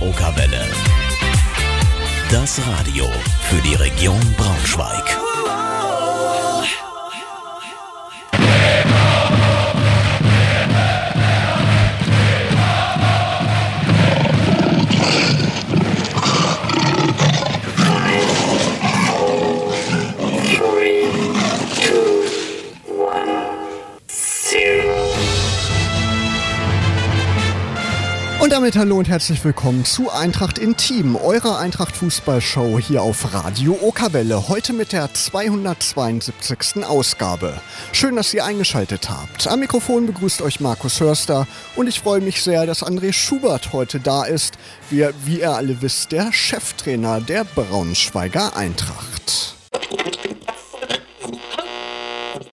[0.00, 0.64] Okerwelle.
[2.30, 3.06] Das Radio
[3.48, 5.25] für die Region Braunschweig.
[28.56, 34.48] Damit hallo und herzlich willkommen zu Eintracht Intim, eurer Eintracht Fußballshow hier auf Radio Okerwelle.
[34.48, 36.82] Heute mit der 272.
[36.82, 37.60] Ausgabe.
[37.92, 39.46] Schön, dass ihr eingeschaltet habt.
[39.46, 44.00] Am Mikrofon begrüßt euch Markus Hörster und ich freue mich sehr, dass André Schubert heute
[44.00, 44.54] da ist.
[44.88, 49.54] Wie, wie ihr alle wisst, der Cheftrainer der Braunschweiger Eintracht.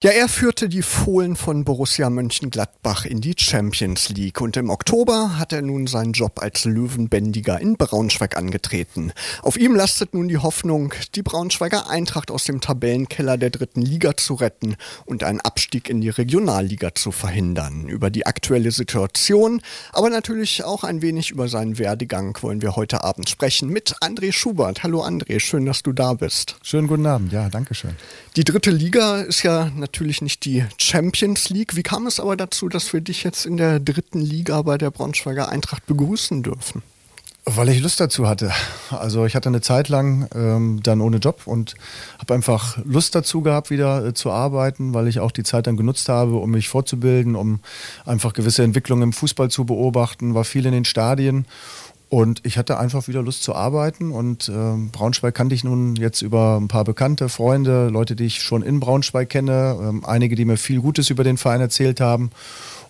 [0.03, 5.39] Ja, er führte die Fohlen von Borussia Mönchengladbach in die Champions League und im Oktober
[5.39, 9.13] hat er nun seinen Job als Löwenbändiger in Braunschweig angetreten.
[9.43, 14.17] Auf ihm lastet nun die Hoffnung, die Braunschweiger Eintracht aus dem Tabellenkeller der dritten Liga
[14.17, 17.87] zu retten und einen Abstieg in die Regionalliga zu verhindern.
[17.87, 19.61] Über die aktuelle Situation,
[19.93, 24.33] aber natürlich auch ein wenig über seinen Werdegang wollen wir heute Abend sprechen mit André
[24.33, 24.83] Schubert.
[24.83, 26.57] Hallo André, schön, dass du da bist.
[26.61, 27.95] Schönen guten Abend, ja, danke schön.
[28.35, 31.75] Die dritte Liga ist ja natürlich nicht die Champions League.
[31.75, 34.91] Wie kam es aber dazu, dass wir dich jetzt in der dritten Liga bei der
[34.91, 36.83] Braunschweiger Eintracht begrüßen dürfen?
[37.45, 38.51] Weil ich Lust dazu hatte.
[38.89, 41.75] Also ich hatte eine Zeit lang ähm, dann ohne Job und
[42.17, 45.75] habe einfach Lust dazu gehabt, wieder äh, zu arbeiten, weil ich auch die Zeit dann
[45.75, 47.59] genutzt habe, um mich fortzubilden, um
[48.05, 51.45] einfach gewisse Entwicklungen im Fußball zu beobachten, war viel in den Stadien
[52.13, 54.51] und ich hatte einfach wieder Lust zu arbeiten und äh,
[54.91, 58.79] Braunschweig kannte ich nun jetzt über ein paar Bekannte, Freunde, Leute, die ich schon in
[58.79, 62.29] Braunschweig kenne, ähm, einige, die mir viel Gutes über den Verein erzählt haben.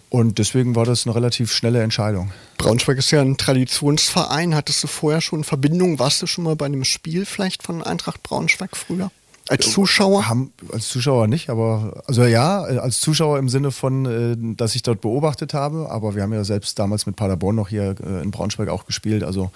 [0.10, 2.34] Und deswegen war das eine relativ schnelle Entscheidung.
[2.58, 4.56] Braunschweig ist ja ein Traditionsverein.
[4.56, 6.00] Hattest du vorher schon Verbindungen?
[6.00, 9.10] Warst du schon mal bei einem Spiel vielleicht von Eintracht Braunschweig früher?
[9.50, 10.28] Als Zuschauer?
[10.30, 14.84] Haben, als Zuschauer nicht, aber also ja, als Zuschauer im Sinne von, äh, dass ich
[14.84, 15.90] dort beobachtet habe.
[15.90, 19.24] Aber wir haben ja selbst damals mit Paderborn noch hier äh, in Braunschweig auch gespielt.
[19.24, 19.52] Also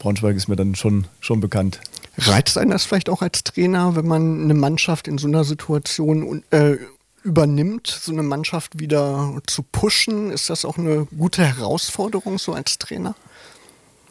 [0.00, 1.80] Braunschweig ist mir dann schon, schon bekannt.
[2.16, 6.42] Reizt einen das vielleicht auch als Trainer, wenn man eine Mannschaft in so einer Situation
[6.50, 6.76] äh,
[7.22, 10.30] übernimmt, so eine Mannschaft wieder zu pushen?
[10.30, 13.14] Ist das auch eine gute Herausforderung so als Trainer?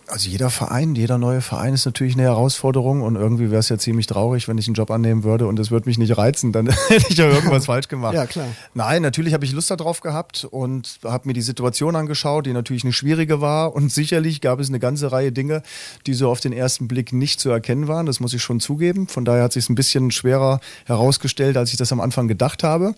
[0.09, 3.77] Also jeder Verein, jeder neue Verein ist natürlich eine Herausforderung und irgendwie wäre es ja
[3.77, 6.67] ziemlich traurig, wenn ich einen Job annehmen würde und es würde mich nicht reizen, dann
[6.87, 8.13] hätte ich ja irgendwas falsch gemacht.
[8.13, 8.47] Ja, klar.
[8.73, 12.85] Nein, natürlich habe ich Lust darauf gehabt und habe mir die Situation angeschaut, die natürlich
[12.85, 15.61] eine schwierige war und sicherlich gab es eine ganze Reihe Dinge,
[16.05, 19.09] die so auf den ersten Blick nicht zu erkennen waren, das muss ich schon zugeben.
[19.09, 22.63] Von daher hat sich es ein bisschen schwerer herausgestellt, als ich das am Anfang gedacht
[22.63, 22.95] habe.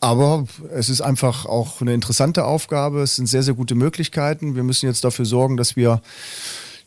[0.00, 3.02] Aber es ist einfach auch eine interessante Aufgabe.
[3.02, 4.54] Es sind sehr, sehr gute Möglichkeiten.
[4.54, 6.02] Wir müssen jetzt dafür sorgen, dass wir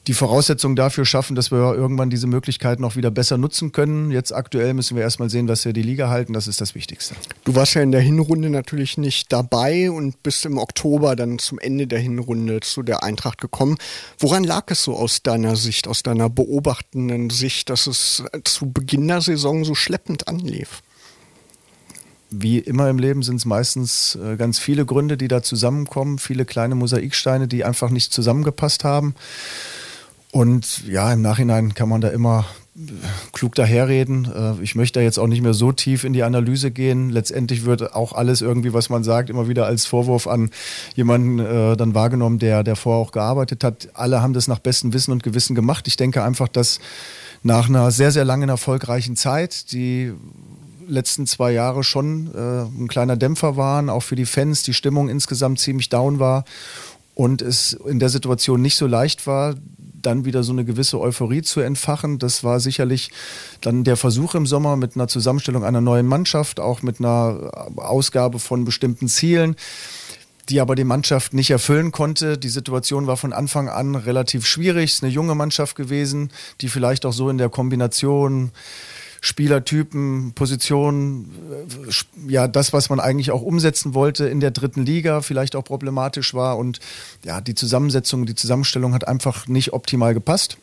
[0.07, 4.09] die Voraussetzungen dafür schaffen, dass wir irgendwann diese Möglichkeiten auch wieder besser nutzen können.
[4.09, 6.33] Jetzt aktuell müssen wir erstmal sehen, dass wir die Liga halten.
[6.33, 7.15] Das ist das Wichtigste.
[7.43, 11.59] Du warst ja in der Hinrunde natürlich nicht dabei und bist im Oktober dann zum
[11.59, 13.77] Ende der Hinrunde zu der Eintracht gekommen.
[14.17, 19.07] Woran lag es so aus deiner Sicht, aus deiner beobachtenden Sicht, dass es zu Beginn
[19.07, 20.81] der Saison so schleppend anlief?
[22.31, 26.45] Wie immer im Leben sind es meistens äh, ganz viele Gründe, die da zusammenkommen, viele
[26.45, 29.16] kleine Mosaiksteine, die einfach nicht zusammengepasst haben.
[30.31, 32.45] Und ja, im Nachhinein kann man da immer
[32.78, 32.91] äh,
[33.31, 34.31] klug daherreden.
[34.31, 37.09] Äh, ich möchte da jetzt auch nicht mehr so tief in die Analyse gehen.
[37.09, 40.51] Letztendlich wird auch alles irgendwie, was man sagt, immer wieder als Vorwurf an
[40.95, 41.38] jemanden
[41.78, 43.89] dann wahrgenommen, der, der vorher auch gearbeitet hat.
[43.95, 45.88] Alle haben das nach bestem Wissen und Gewissen gemacht.
[45.88, 46.79] Ich denke einfach, dass
[47.41, 50.13] nach einer sehr, sehr langen, erfolgreichen Zeit, die
[50.89, 55.09] letzten zwei Jahre schon äh, ein kleiner Dämpfer waren, auch für die Fans, die Stimmung
[55.09, 56.45] insgesamt ziemlich down war
[57.16, 59.55] und es in der Situation nicht so leicht war,
[60.01, 62.19] dann wieder so eine gewisse Euphorie zu entfachen.
[62.19, 63.11] Das war sicherlich
[63.61, 68.39] dann der Versuch im Sommer mit einer Zusammenstellung einer neuen Mannschaft, auch mit einer Ausgabe
[68.39, 69.56] von bestimmten Zielen
[70.50, 72.38] die aber die Mannschaft nicht erfüllen konnte.
[72.38, 74.89] Die Situation war von Anfang an relativ schwierig.
[74.89, 76.31] Es ist eine junge Mannschaft gewesen,
[76.62, 78.51] die vielleicht auch so in der Kombination
[79.21, 81.31] Spielertypen, Positionen,
[81.88, 85.63] äh, ja, das, was man eigentlich auch umsetzen wollte in der dritten Liga, vielleicht auch
[85.63, 86.57] problematisch war.
[86.57, 86.80] Und
[87.24, 90.57] ja, die Zusammensetzung, die Zusammenstellung hat einfach nicht optimal gepasst.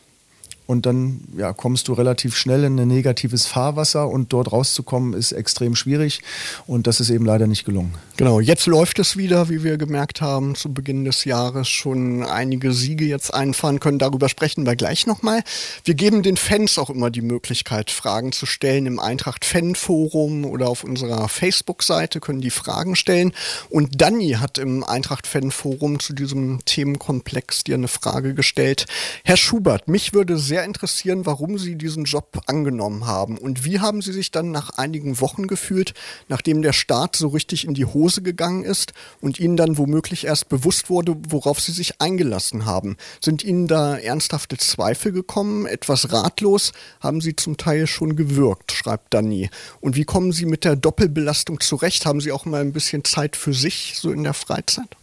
[0.67, 5.31] Und dann ja, kommst du relativ schnell in ein negatives Fahrwasser und dort rauszukommen ist
[5.31, 6.21] extrem schwierig
[6.67, 7.95] und das ist eben leider nicht gelungen.
[8.17, 12.73] Genau, jetzt läuft es wieder, wie wir gemerkt haben, zu Beginn des Jahres schon einige
[12.73, 13.99] Siege jetzt einfahren können.
[13.99, 15.43] Darüber sprechen wir gleich nochmal.
[15.85, 20.45] Wir geben den Fans auch immer die Möglichkeit, Fragen zu stellen im Eintracht Fan Forum
[20.45, 23.31] oder auf unserer Facebook-Seite können die Fragen stellen.
[23.69, 28.85] Und Danny hat im Eintracht Fan Forum zu diesem Themenkomplex dir eine Frage gestellt.
[29.23, 34.01] Herr Schubert, mich würde sehr interessieren, warum Sie diesen Job angenommen haben und wie haben
[34.01, 35.93] Sie sich dann nach einigen Wochen gefühlt,
[36.27, 40.25] nachdem der Start so richtig in die Hose Hose gegangen ist und Ihnen dann womöglich
[40.25, 42.95] erst bewusst wurde, worauf Sie sich eingelassen haben.
[43.19, 45.65] Sind Ihnen da ernsthafte Zweifel gekommen?
[45.65, 49.49] Etwas ratlos haben Sie zum Teil schon gewirkt, schreibt Dani.
[49.81, 52.05] Und wie kommen Sie mit der Doppelbelastung zurecht?
[52.05, 54.95] Haben Sie auch mal ein bisschen Zeit für sich, so in der Freizeit?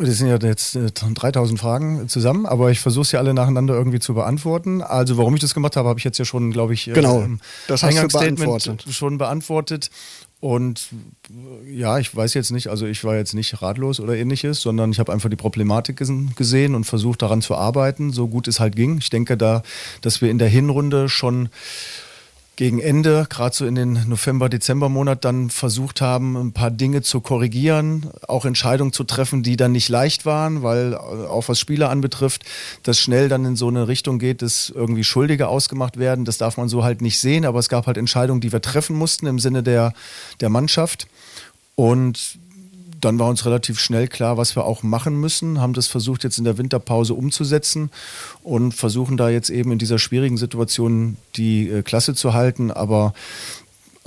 [0.00, 3.98] Das sind ja jetzt 3000 äh, Fragen zusammen, aber ich versuche sie alle nacheinander irgendwie
[3.98, 4.82] zu beantworten.
[4.82, 7.22] Also warum ich das gemacht habe, habe ich jetzt ja schon, glaube ich, äh, genau,
[7.22, 7.28] äh,
[7.66, 8.84] das du beantwortet.
[8.90, 9.90] schon beantwortet.
[10.40, 10.90] Und
[11.66, 15.00] ja, ich weiß jetzt nicht, also ich war jetzt nicht ratlos oder ähnliches, sondern ich
[15.00, 18.98] habe einfach die Problematik gesehen und versucht daran zu arbeiten, so gut es halt ging.
[18.98, 19.62] Ich denke da,
[20.00, 21.48] dass wir in der Hinrunde schon
[22.58, 27.20] gegen Ende, gerade so in den November, Dezember-Monat, dann versucht haben, ein paar Dinge zu
[27.20, 31.88] korrigieren, auch Entscheidungen zu treffen, die dann nicht leicht waren, weil äh, auch was Spieler
[31.88, 32.44] anbetrifft,
[32.82, 36.24] das schnell dann in so eine Richtung geht, dass irgendwie Schuldige ausgemacht werden.
[36.24, 38.96] Das darf man so halt nicht sehen, aber es gab halt Entscheidungen, die wir treffen
[38.96, 39.92] mussten im Sinne der,
[40.40, 41.06] der Mannschaft.
[41.76, 42.40] Und
[43.00, 46.38] dann war uns relativ schnell klar, was wir auch machen müssen, haben das versucht jetzt
[46.38, 47.90] in der Winterpause umzusetzen
[48.42, 52.70] und versuchen da jetzt eben in dieser schwierigen Situation die äh, Klasse zu halten.
[52.70, 53.12] Aber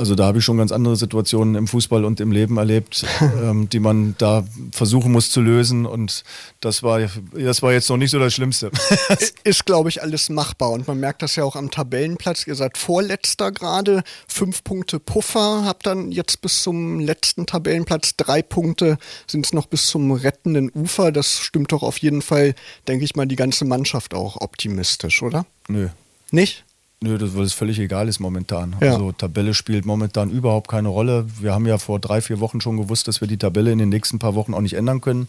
[0.01, 3.69] also da habe ich schon ganz andere Situationen im Fußball und im Leben erlebt, ähm,
[3.69, 5.86] die man da versuchen muss zu lösen.
[5.86, 6.24] Und
[6.59, 7.00] das war,
[7.33, 8.71] das war jetzt noch nicht so das Schlimmste.
[9.44, 10.71] Ist, glaube ich, alles machbar.
[10.71, 12.48] Und man merkt das ja auch am Tabellenplatz.
[12.48, 18.42] Ihr seid Vorletzter gerade, fünf Punkte Puffer, habt dann jetzt bis zum letzten Tabellenplatz drei
[18.42, 18.97] Punkte,
[19.27, 21.12] sind es noch bis zum rettenden Ufer.
[21.12, 22.56] Das stimmt doch auf jeden Fall,
[22.88, 25.45] denke ich mal, die ganze Mannschaft auch optimistisch, oder?
[25.68, 25.89] Nö.
[26.31, 26.65] Nicht?
[27.03, 28.75] Nö, das, weil es völlig egal ist momentan.
[28.80, 28.92] Ja.
[28.92, 31.25] Also Tabelle spielt momentan überhaupt keine Rolle.
[31.39, 33.89] Wir haben ja vor drei, vier Wochen schon gewusst, dass wir die Tabelle in den
[33.89, 35.27] nächsten paar Wochen auch nicht ändern können.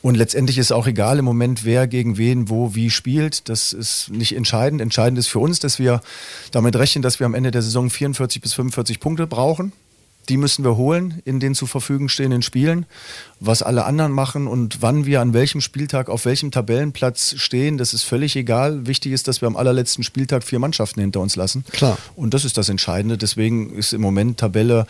[0.00, 3.50] Und letztendlich ist auch egal im Moment, wer gegen wen, wo, wie spielt.
[3.50, 4.80] Das ist nicht entscheidend.
[4.80, 6.00] Entscheidend ist für uns, dass wir
[6.52, 9.72] damit rechnen, dass wir am Ende der Saison 44 bis 45 Punkte brauchen.
[10.28, 12.86] Die müssen wir holen in den zur Verfügung stehenden Spielen.
[13.40, 17.94] Was alle anderen machen und wann wir an welchem Spieltag auf welchem Tabellenplatz stehen, das
[17.94, 18.86] ist völlig egal.
[18.86, 21.64] Wichtig ist, dass wir am allerletzten Spieltag vier Mannschaften hinter uns lassen.
[21.72, 21.98] Klar.
[22.16, 23.18] Und das ist das Entscheidende.
[23.18, 24.86] Deswegen ist im Moment Tabelle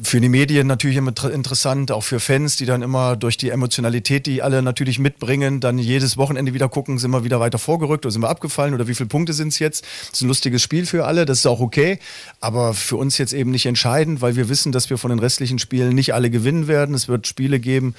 [0.00, 4.24] für die Medien natürlich immer interessant, auch für Fans, die dann immer durch die Emotionalität,
[4.24, 8.12] die alle natürlich mitbringen, dann jedes Wochenende wieder gucken, sind wir wieder weiter vorgerückt oder
[8.12, 9.84] sind wir abgefallen oder wie viele Punkte sind es jetzt.
[9.84, 11.98] Das ist ein lustiges Spiel für alle, das ist auch okay,
[12.40, 15.58] aber für uns jetzt eben nicht entscheidend, weil wir wissen, dass wir von den restlichen
[15.58, 16.94] Spielen nicht alle gewinnen werden.
[16.94, 17.94] Es wird Spiele geben,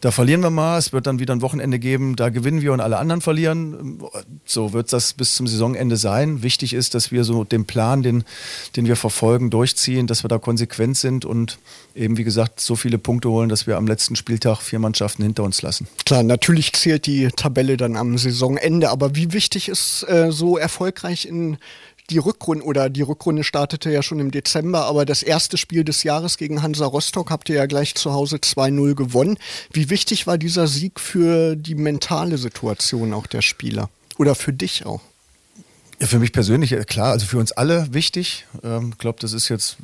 [0.00, 2.80] da verlieren wir mal, es wird dann wieder ein Wochenende geben, da gewinnen wir und
[2.80, 4.02] alle anderen verlieren.
[4.44, 6.42] So wird das bis zum Saisonende sein.
[6.42, 8.24] Wichtig ist, dass wir so den Plan, den,
[8.76, 11.58] den wir verfolgen, durchziehen, dass wir da konsequent sind und
[11.94, 15.42] eben, wie gesagt, so viele Punkte holen, dass wir am letzten Spieltag vier Mannschaften hinter
[15.42, 15.86] uns lassen.
[16.06, 21.26] Klar, natürlich zählt die Tabelle dann am Saisonende, aber wie wichtig ist äh, so erfolgreich
[21.26, 21.58] in
[22.10, 26.02] die Rückrunde oder die Rückrunde startete ja schon im Dezember, aber das erste Spiel des
[26.02, 29.38] Jahres gegen Hansa Rostock habt ihr ja gleich zu Hause 2-0 gewonnen.
[29.72, 33.88] Wie wichtig war dieser Sieg für die mentale Situation auch der Spieler?
[34.18, 35.00] Oder für dich auch?
[36.00, 38.46] Ja, für mich persönlich, klar, also für uns alle wichtig.
[38.54, 39.76] Ich ähm, glaube, das ist jetzt,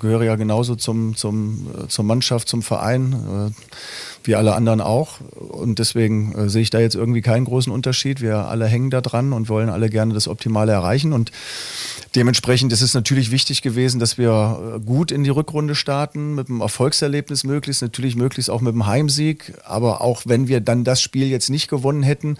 [0.00, 5.20] gehöre ja genauso zum, zum, äh, zur Mannschaft, zum Verein, äh, wie alle anderen auch.
[5.20, 8.20] Und deswegen äh, sehe ich da jetzt irgendwie keinen großen Unterschied.
[8.20, 11.12] Wir alle hängen da dran und wollen alle gerne das Optimale erreichen.
[11.12, 11.30] Und
[12.14, 16.48] Dementsprechend ist es natürlich wichtig gewesen, dass wir äh, gut in die Rückrunde starten, mit
[16.48, 19.52] einem Erfolgserlebnis möglichst, natürlich möglichst auch mit einem Heimsieg.
[19.64, 22.36] Aber auch wenn wir dann das Spiel jetzt nicht gewonnen hätten,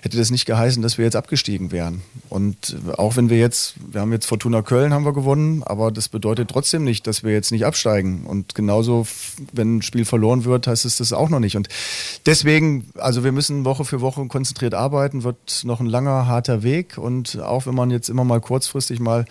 [0.00, 2.00] hätte das nicht geheißen, dass wir jetzt abgestiegen wären.
[2.30, 5.90] Und äh, auch wenn wir jetzt, wir haben jetzt Fortuna Köln haben wir gewonnen, aber
[5.90, 8.24] das bedeutet trotzdem nicht, dass wir jetzt nicht absteigen.
[8.24, 9.06] Und genauso,
[9.52, 11.56] wenn ein Spiel verloren wird, heißt es das auch noch nicht.
[11.56, 11.68] Und
[12.24, 16.96] deswegen, also wir müssen Woche für Woche konzentriert arbeiten, wird noch ein langer, harter Weg.
[16.96, 19.24] Und auch wenn man jetzt immer mal kurzfristig mal mal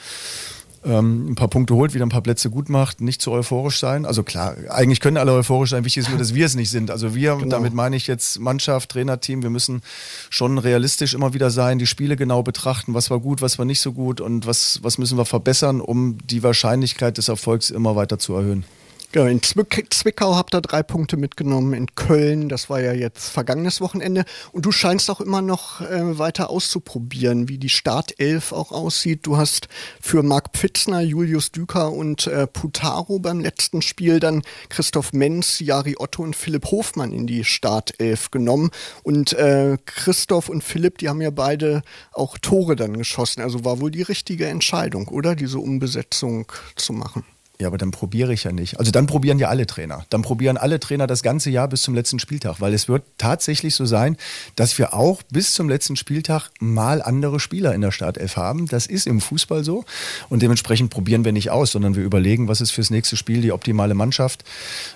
[0.86, 4.06] ähm, ein paar Punkte holt, wieder ein paar Plätze gut macht, nicht zu euphorisch sein.
[4.06, 5.84] Also klar, eigentlich können alle euphorisch sein.
[5.84, 6.90] Wichtig ist nur, dass wir es nicht sind.
[6.90, 7.50] Also wir, genau.
[7.50, 9.82] damit meine ich jetzt Mannschaft, Trainerteam, wir müssen
[10.30, 13.82] schon realistisch immer wieder sein, die Spiele genau betrachten, was war gut, was war nicht
[13.82, 18.18] so gut und was, was müssen wir verbessern, um die Wahrscheinlichkeit des Erfolgs immer weiter
[18.18, 18.64] zu erhöhen.
[19.12, 23.82] Ja, in Zwickau habt ihr drei Punkte mitgenommen, in Köln, das war ja jetzt vergangenes
[23.82, 24.24] Wochenende.
[24.52, 29.26] Und du scheinst auch immer noch äh, weiter auszuprobieren, wie die Startelf auch aussieht.
[29.26, 29.68] Du hast
[30.00, 35.96] für Marc Pfitzner, Julius Düker und äh, Putaro beim letzten Spiel dann Christoph Menz, Jari
[35.98, 38.70] Otto und Philipp Hofmann in die Startelf genommen.
[39.02, 43.42] Und äh, Christoph und Philipp, die haben ja beide auch Tore dann geschossen.
[43.42, 45.34] Also war wohl die richtige Entscheidung, oder?
[45.34, 47.26] Diese Umbesetzung zu machen.
[47.62, 48.80] Ja, aber dann probiere ich ja nicht.
[48.80, 50.06] Also dann probieren ja alle Trainer.
[50.10, 53.76] Dann probieren alle Trainer das ganze Jahr bis zum letzten Spieltag, weil es wird tatsächlich
[53.76, 54.16] so sein,
[54.56, 58.68] dass wir auch bis zum letzten Spieltag mal andere Spieler in der Startelf haben.
[58.68, 59.84] Das ist im Fußball so.
[60.30, 63.52] Und dementsprechend probieren wir nicht aus, sondern wir überlegen, was ist fürs nächste Spiel die
[63.52, 64.46] optimale Mannschaft,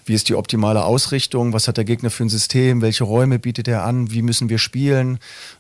[0.06, 3.68] wie ist die optimale Ausrichtung, was hat der Gegner für ein System, welche Räume bietet
[3.68, 5.20] er an, wie müssen wir spielen,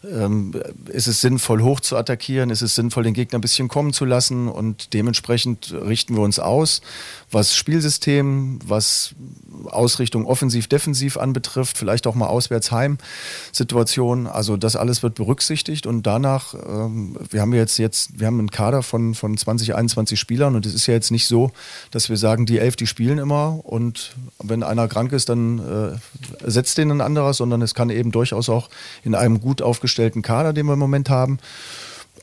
[0.10, 0.54] ähm,
[0.88, 4.06] ist es sinnvoll hoch zu attackieren, ist es sinnvoll den Gegner ein bisschen kommen zu
[4.06, 4.48] lassen?
[4.48, 6.82] Und dementsprechend richten wir uns aus
[7.34, 9.16] was Spielsystem, was
[9.66, 14.28] Ausrichtung offensiv-defensiv anbetrifft, vielleicht auch mal Auswärts-Heim-Situation.
[14.28, 18.52] Also das alles wird berücksichtigt und danach, ähm, wir haben jetzt, jetzt, wir haben einen
[18.52, 21.52] Kader von, von 20, 21 Spielern und es ist ja jetzt nicht so,
[21.92, 25.94] dass wir sagen, die elf, die spielen immer und wenn einer krank ist, dann äh,
[26.50, 28.70] setzt den ein anderer, sondern es kann eben durchaus auch
[29.04, 31.40] in einem gut aufgestellten Kader, den wir im Moment haben,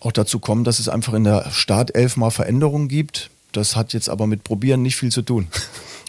[0.00, 4.08] auch dazu kommen, dass es einfach in der Startelf mal Veränderungen gibt das hat jetzt
[4.08, 5.48] aber mit Probieren nicht viel zu tun.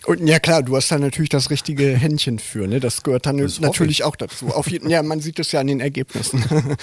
[0.08, 2.80] Und ja klar, du hast da natürlich das richtige Händchen für, ne?
[2.80, 4.48] Das gehört dann das natürlich auch dazu.
[4.48, 6.44] Auf jeden, ja, man sieht es ja an den Ergebnissen.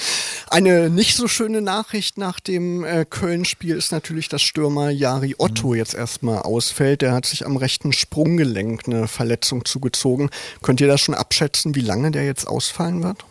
[0.51, 5.71] Eine nicht so schöne Nachricht nach dem äh, Köln-Spiel ist natürlich, dass Stürmer Jari Otto
[5.71, 5.75] mhm.
[5.75, 7.03] jetzt erstmal ausfällt.
[7.03, 10.31] Der hat sich am rechten Sprunggelenk eine Verletzung zugezogen.
[10.63, 13.25] Könnt ihr das schon abschätzen, wie lange der jetzt ausfallen wird?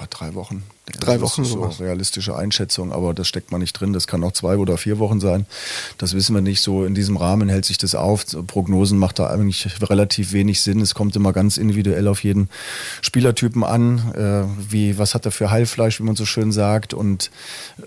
[0.00, 0.64] Ja, drei Wochen.
[0.98, 1.80] Drei Wochen so sowas.
[1.80, 3.92] realistische Einschätzung, aber das steckt man nicht drin.
[3.92, 5.46] Das kann auch zwei oder vier Wochen sein.
[5.98, 6.62] Das wissen wir nicht.
[6.62, 8.24] So in diesem Rahmen hält sich das auf.
[8.46, 10.80] Prognosen macht da eigentlich relativ wenig Sinn.
[10.80, 12.48] Es kommt immer ganz individuell auf jeden
[13.02, 14.12] Spielertypen an.
[14.14, 17.30] Äh, wie, was hat er für Heilfleisch, wie man so schön sagt, und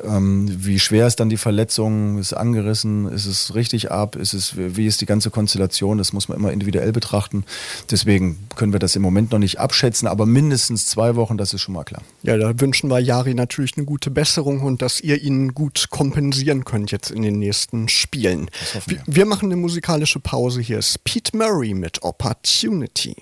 [0.03, 2.17] ähm, wie schwer ist dann die Verletzung?
[2.17, 3.11] Ist angerissen?
[3.11, 4.15] Ist es richtig ab?
[4.15, 5.97] Ist es, wie ist die ganze Konstellation?
[5.97, 7.45] Das muss man immer individuell betrachten.
[7.89, 11.61] Deswegen können wir das im Moment noch nicht abschätzen, aber mindestens zwei Wochen, das ist
[11.61, 12.01] schon mal klar.
[12.23, 15.87] Ja, da wünschen wir bei Jari natürlich eine gute Besserung und dass ihr ihn gut
[15.89, 18.51] kompensieren könnt jetzt in den nächsten Spielen.
[18.85, 19.01] Wir.
[19.07, 20.61] wir machen eine musikalische Pause.
[20.61, 23.15] Hier ist Pete Murray mit Opportunity.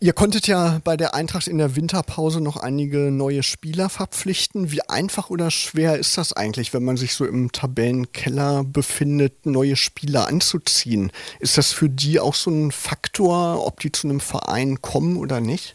[0.00, 4.70] Ihr konntet ja bei der Eintracht in der Winterpause noch einige neue Spieler verpflichten.
[4.70, 9.76] Wie einfach oder schwer ist das eigentlich, wenn man sich so im Tabellenkeller befindet, neue
[9.76, 11.10] Spieler anzuziehen?
[11.38, 15.40] Ist das für die auch so ein Faktor, ob die zu einem Verein kommen oder
[15.40, 15.74] nicht?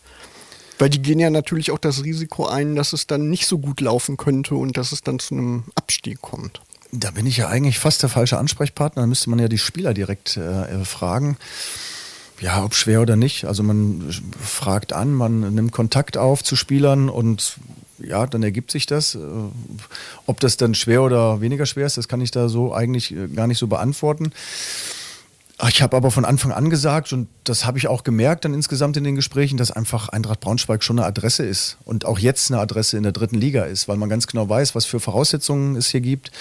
[0.78, 3.82] Weil die gehen ja natürlich auch das Risiko ein, dass es dann nicht so gut
[3.82, 6.62] laufen könnte und dass es dann zu einem Abstieg kommt.
[6.92, 9.04] Da bin ich ja eigentlich fast der falsche Ansprechpartner.
[9.04, 11.38] Da müsste man ja die Spieler direkt äh, fragen.
[12.42, 13.46] Ja, ob schwer oder nicht.
[13.46, 17.58] Also man fragt an, man nimmt Kontakt auf zu Spielern und
[18.00, 19.16] ja, dann ergibt sich das.
[19.16, 19.20] Äh,
[20.26, 23.28] ob das dann schwer oder weniger schwer ist, das kann ich da so eigentlich äh,
[23.28, 24.32] gar nicht so beantworten.
[25.70, 28.98] Ich habe aber von Anfang an gesagt, und das habe ich auch gemerkt dann insgesamt
[28.98, 32.60] in den Gesprächen, dass einfach Eintracht Braunschweig schon eine Adresse ist und auch jetzt eine
[32.60, 35.88] Adresse in der dritten Liga ist, weil man ganz genau weiß, was für Voraussetzungen es
[35.88, 36.32] hier gibt.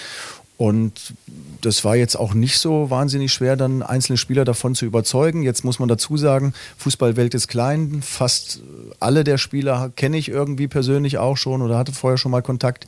[0.57, 1.13] Und
[1.61, 5.43] das war jetzt auch nicht so wahnsinnig schwer, dann einzelne Spieler davon zu überzeugen.
[5.43, 8.01] Jetzt muss man dazu sagen, Fußballwelt ist klein.
[8.01, 8.61] Fast
[8.99, 12.87] alle der Spieler kenne ich irgendwie persönlich auch schon oder hatte vorher schon mal Kontakt.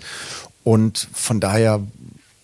[0.63, 1.81] Und von daher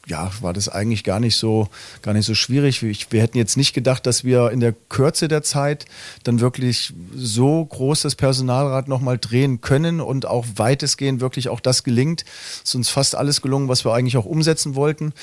[0.05, 1.69] ja, war das eigentlich gar nicht so,
[2.01, 2.81] gar nicht so schwierig.
[2.81, 5.85] Wir hätten jetzt nicht gedacht, dass wir in der Kürze der Zeit
[6.23, 11.83] dann wirklich so groß das Personalrad nochmal drehen können und auch weitestgehend wirklich auch das
[11.83, 12.25] gelingt.
[12.63, 15.13] Es ist uns fast alles gelungen, was wir eigentlich auch umsetzen wollten.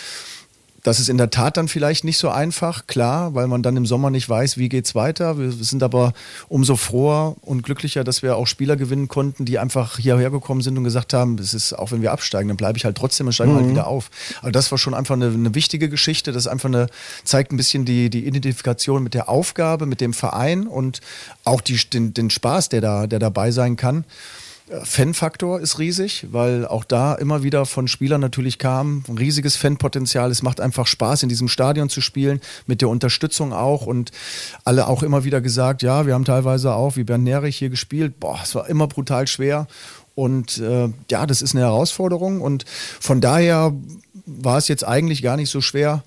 [0.83, 3.87] Das ist in der Tat dann vielleicht nicht so einfach, klar, weil man dann im
[3.87, 5.39] Sommer nicht weiß, wie geht's weiter.
[5.39, 6.13] Wir sind aber
[6.49, 10.79] umso froher und glücklicher, dass wir auch Spieler gewinnen konnten, die einfach hierher gekommen sind
[10.79, 13.33] und gesagt haben, es ist, auch wenn wir absteigen, dann bleibe ich halt trotzdem und
[13.33, 13.57] steige mhm.
[13.57, 14.11] halt wieder auf.
[14.41, 16.33] Also das war schon einfach eine, eine wichtige Geschichte.
[16.33, 16.87] Das einfach eine,
[17.25, 21.01] zeigt ein bisschen die, die Identifikation mit der Aufgabe, mit dem Verein und
[21.45, 24.05] auch die, den, den Spaß, der da, der dabei sein kann.
[24.85, 30.31] Fanfaktor ist riesig, weil auch da immer wieder von Spielern natürlich kam, ein riesiges Fanpotenzial.
[30.31, 33.87] Es macht einfach Spaß, in diesem Stadion zu spielen, mit der Unterstützung auch.
[33.87, 34.13] Und
[34.65, 38.21] alle auch immer wieder gesagt, ja, wir haben teilweise auch, wie Bernd Nerich hier gespielt,
[38.21, 39.67] boah, es war immer brutal schwer.
[40.15, 42.41] Und äh, ja, das ist eine Herausforderung.
[42.41, 42.65] Und
[43.01, 43.73] von daher
[44.27, 46.05] war es jetzt eigentlich gar nicht so schwer,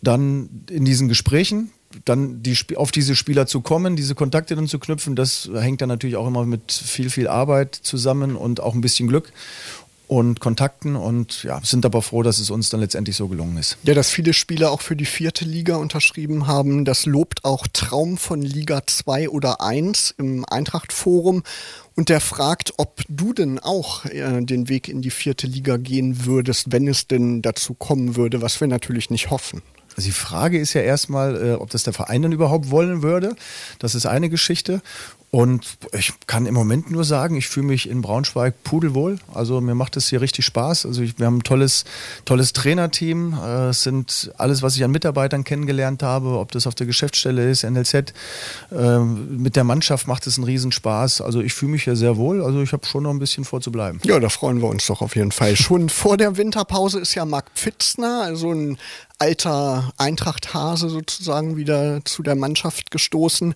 [0.00, 1.72] dann in diesen Gesprächen
[2.04, 5.88] dann die, auf diese Spieler zu kommen, diese Kontakte dann zu knüpfen, das hängt dann
[5.88, 9.32] natürlich auch immer mit viel, viel Arbeit zusammen und auch ein bisschen Glück.
[10.06, 13.78] und Kontakten und ja, sind aber froh, dass es uns dann letztendlich so gelungen ist.
[13.84, 18.18] Ja, dass viele Spieler auch für die vierte Liga unterschrieben haben, das lobt auch Traum
[18.18, 21.42] von Liga 2 oder 1 im Eintracht-Forum.
[21.96, 26.26] Und der fragt, ob du denn auch äh, den Weg in die vierte Liga gehen
[26.26, 29.62] würdest, wenn es denn dazu kommen würde, was wir natürlich nicht hoffen.
[29.96, 33.36] Also die Frage ist ja erstmal, äh, ob das der Verein dann überhaupt wollen würde.
[33.78, 34.82] Das ist eine Geschichte.
[35.34, 39.18] Und ich kann im Moment nur sagen, ich fühle mich in Braunschweig pudelwohl.
[39.34, 40.86] Also mir macht es hier richtig Spaß.
[40.86, 41.84] Also ich, wir haben ein tolles,
[42.24, 43.36] tolles Trainerteam.
[43.44, 47.50] Äh, es sind alles, was ich an Mitarbeitern kennengelernt habe, ob das auf der Geschäftsstelle
[47.50, 47.94] ist, NLZ.
[48.70, 51.20] Äh, mit der Mannschaft macht es einen Riesenspaß.
[51.20, 52.40] Also ich fühle mich hier sehr wohl.
[52.40, 53.98] Also ich habe schon noch ein bisschen vor zu bleiben.
[54.04, 55.56] Ja, da freuen wir uns doch auf jeden Fall.
[55.56, 58.78] Schon vor der Winterpause ist ja Marc Pfitzner, also ein
[59.18, 63.54] alter Eintracht-Hase sozusagen wieder zu der Mannschaft gestoßen.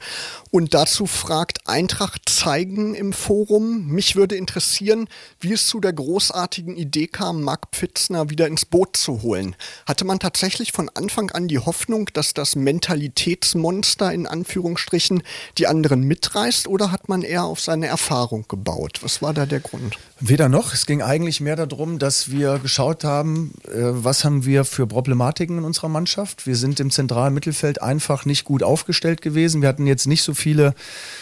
[0.50, 3.86] Und dazu fragt Eintracht zeigen im Forum.
[3.86, 5.08] Mich würde interessieren,
[5.40, 9.56] wie es zu der großartigen Idee kam, Marc Pfitzner wieder ins Boot zu holen.
[9.86, 15.22] Hatte man tatsächlich von Anfang an die Hoffnung, dass das Mentalitätsmonster in Anführungsstrichen
[15.58, 19.00] die anderen mitreißt oder hat man eher auf seine Erfahrung gebaut?
[19.02, 19.98] Was war da der Grund?
[20.20, 20.72] Weder noch.
[20.74, 24.86] Es ging eigentlich mehr darum, dass wir geschaut haben, äh, was haben wir für
[25.48, 26.46] Problematiken in unserer Mannschaft.
[26.46, 29.62] Wir sind im zentralen Mittelfeld einfach nicht gut aufgestellt gewesen.
[29.62, 30.74] Wir hatten jetzt nicht so viele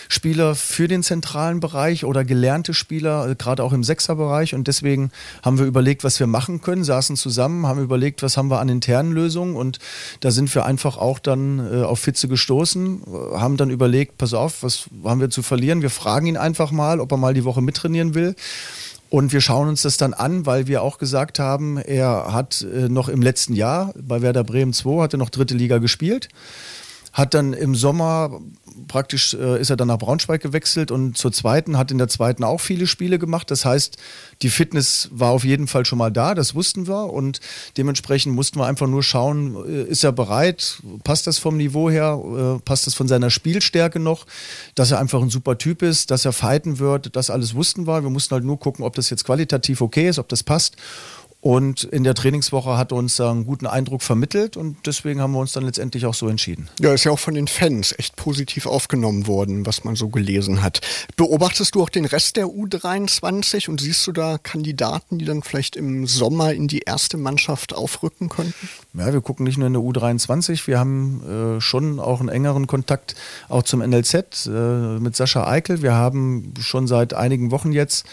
[0.08, 4.54] Spieler für den zentralen Bereich oder gelernte Spieler, äh, gerade auch im Sechserbereich.
[4.54, 5.10] Und deswegen
[5.42, 8.68] haben wir überlegt, was wir machen können, saßen zusammen, haben überlegt, was haben wir an
[8.68, 9.56] internen Lösungen.
[9.56, 9.78] Und
[10.20, 13.02] da sind wir einfach auch dann äh, auf Fitze gestoßen,
[13.34, 15.82] haben dann überlegt, pass auf, was haben wir zu verlieren?
[15.82, 18.34] Wir fragen ihn einfach mal, ob er mal die Woche mittrainieren will.
[19.16, 22.90] Und wir schauen uns das dann an, weil wir auch gesagt haben, er hat äh,
[22.90, 26.28] noch im letzten Jahr bei Werder Bremen 2, hatte noch dritte Liga gespielt
[27.16, 28.42] hat dann im Sommer
[28.88, 32.44] praktisch äh, ist er dann nach Braunschweig gewechselt und zur zweiten, hat in der zweiten
[32.44, 33.50] auch viele Spiele gemacht.
[33.50, 33.96] Das heißt,
[34.42, 37.40] die Fitness war auf jeden Fall schon mal da, das wussten wir und
[37.78, 42.20] dementsprechend mussten wir einfach nur schauen, äh, ist er bereit, passt das vom Niveau her,
[42.58, 44.26] äh, passt das von seiner Spielstärke noch,
[44.74, 48.02] dass er einfach ein super Typ ist, dass er fighten wird, das alles wussten wir.
[48.02, 50.76] Wir mussten halt nur gucken, ob das jetzt qualitativ okay ist, ob das passt.
[51.46, 55.52] Und in der Trainingswoche hat uns einen guten Eindruck vermittelt und deswegen haben wir uns
[55.52, 56.68] dann letztendlich auch so entschieden.
[56.80, 60.64] Ja, ist ja auch von den Fans echt positiv aufgenommen worden, was man so gelesen
[60.64, 60.80] hat.
[61.14, 65.76] Beobachtest du auch den Rest der U23 und siehst du da Kandidaten, die dann vielleicht
[65.76, 68.68] im Sommer in die erste Mannschaft aufrücken könnten?
[68.94, 72.66] Ja, wir gucken nicht nur in der U23, wir haben äh, schon auch einen engeren
[72.66, 73.14] Kontakt
[73.48, 74.50] auch zum NLZ äh,
[74.98, 75.80] mit Sascha Eikel.
[75.80, 78.04] Wir haben schon seit einigen Wochen jetzt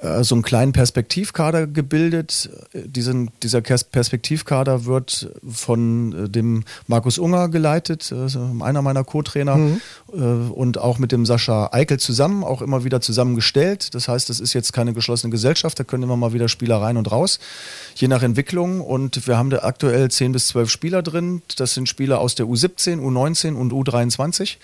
[0.00, 2.50] so einen kleinen Perspektivkader gebildet.
[2.72, 10.52] Diesen, dieser Perspektivkader wird von äh, dem Markus Unger geleitet, äh, einer meiner Co-Trainer, mhm.
[10.52, 13.94] und auch mit dem Sascha Eikel zusammen, auch immer wieder zusammengestellt.
[13.94, 16.96] Das heißt, das ist jetzt keine geschlossene Gesellschaft, da können immer mal wieder Spieler rein
[16.96, 17.40] und raus,
[17.96, 18.80] je nach Entwicklung.
[18.80, 21.42] Und wir haben da aktuell 10 bis 12 Spieler drin.
[21.56, 24.58] Das sind Spieler aus der U17, U19 und U23.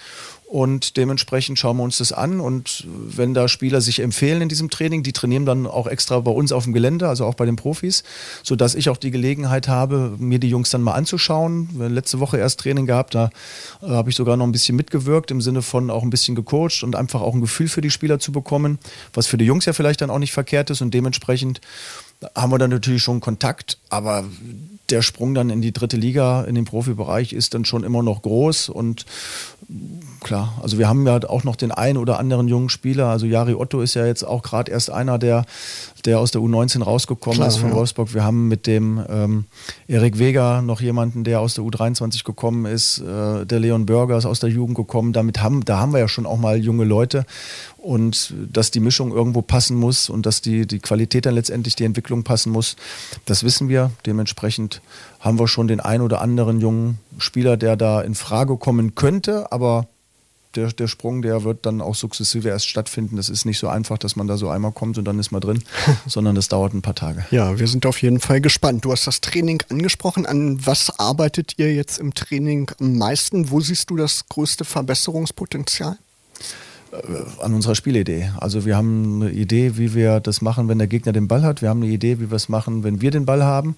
[0.55, 2.39] Und dementsprechend schauen wir uns das an.
[2.39, 6.31] Und wenn da Spieler sich empfehlen in diesem Training, die trainieren dann auch extra bei
[6.31, 8.05] uns auf dem Gelände, also auch bei den Profis,
[8.45, 11.71] sodass ich auch die Gelegenheit habe, mir die Jungs dann mal anzuschauen.
[11.73, 13.31] Wir haben letzte Woche erst Training gehabt, da
[13.83, 16.85] äh, habe ich sogar noch ein bisschen mitgewirkt, im Sinne von auch ein bisschen gecoacht
[16.85, 18.79] und einfach auch ein Gefühl für die Spieler zu bekommen,
[19.13, 20.83] was für die Jungs ja vielleicht dann auch nicht verkehrt ist.
[20.83, 21.61] Und dementsprechend
[22.37, 24.25] haben wir dann natürlich schon Kontakt, aber
[24.91, 28.23] der Sprung dann in die dritte Liga, in den Profibereich, ist dann schon immer noch
[28.23, 29.05] groß und
[30.25, 33.07] klar, also wir haben ja auch noch den einen oder anderen jungen Spieler.
[33.07, 35.45] Also Jari Otto ist ja jetzt auch gerade erst einer, der,
[36.05, 37.77] der aus der U19 rausgekommen klar, ist von ja.
[37.77, 38.13] Wolfsburg.
[38.13, 39.45] Wir haben mit dem ähm,
[39.87, 42.99] Erik Weger noch jemanden, der aus der U23 gekommen ist.
[42.99, 45.13] Äh, der Leon Börger ist aus der Jugend gekommen.
[45.13, 47.25] Damit haben, da haben wir ja schon auch mal junge Leute.
[47.77, 51.85] Und dass die Mischung irgendwo passen muss und dass die, die Qualität dann letztendlich die
[51.85, 52.77] Entwicklung passen muss,
[53.27, 53.91] das wissen wir.
[54.07, 54.81] Dementsprechend
[55.21, 59.53] haben wir schon den einen oder anderen jungen Spieler, der da in Frage kommen könnte,
[59.53, 59.87] aber
[60.57, 63.17] der, der Sprung, der wird dann auch sukzessive erst stattfinden.
[63.17, 65.41] Das ist nicht so einfach, dass man da so einmal kommt und dann ist man
[65.41, 65.63] drin,
[66.07, 67.25] sondern das dauert ein paar Tage.
[67.31, 68.85] Ja, wir sind auf jeden Fall gespannt.
[68.85, 70.27] Du hast das Training angesprochen.
[70.27, 73.51] An was arbeitet ihr jetzt im Training am meisten?
[73.51, 75.99] Wo siehst du das größte Verbesserungspotenzial?
[76.93, 78.31] Äh, an unserer Spielidee.
[78.39, 81.63] Also wir haben eine Idee, wie wir das machen, wenn der Gegner den Ball hat.
[81.63, 83.77] Wir haben eine Idee, wie wir es machen, wenn wir den Ball haben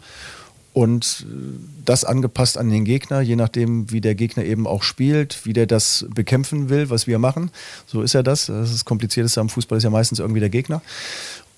[0.76, 1.24] und
[1.86, 5.64] das angepasst an den Gegner, je nachdem, wie der Gegner eben auch spielt, wie der
[5.64, 7.50] das bekämpfen will, was wir machen.
[7.86, 8.44] So ist ja das.
[8.44, 10.82] Das ist das Komplizierteste am Fußball ist ja meistens irgendwie der Gegner.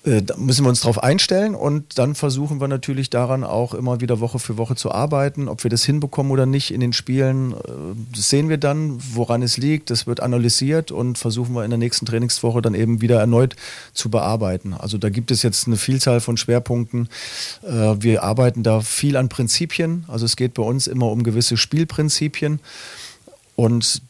[0.05, 3.99] Äh, da müssen wir uns darauf einstellen und dann versuchen wir natürlich daran auch immer
[3.99, 5.47] wieder Woche für Woche zu arbeiten.
[5.47, 7.55] Ob wir das hinbekommen oder nicht in den Spielen, äh,
[8.15, 9.89] das sehen wir dann, woran es liegt.
[9.89, 13.55] Das wird analysiert und versuchen wir in der nächsten Trainingswoche dann eben wieder erneut
[13.93, 14.73] zu bearbeiten.
[14.73, 17.09] Also da gibt es jetzt eine Vielzahl von Schwerpunkten.
[17.63, 20.05] Äh, wir arbeiten da viel an Prinzipien.
[20.07, 22.59] Also es geht bei uns immer um gewisse Spielprinzipien.
[23.55, 24.01] Und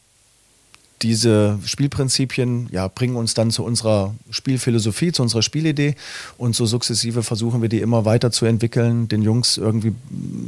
[1.01, 5.95] diese Spielprinzipien ja, bringen uns dann zu unserer Spielphilosophie, zu unserer Spielidee.
[6.37, 9.93] Und so sukzessive versuchen wir die immer weiter zu entwickeln, den Jungs irgendwie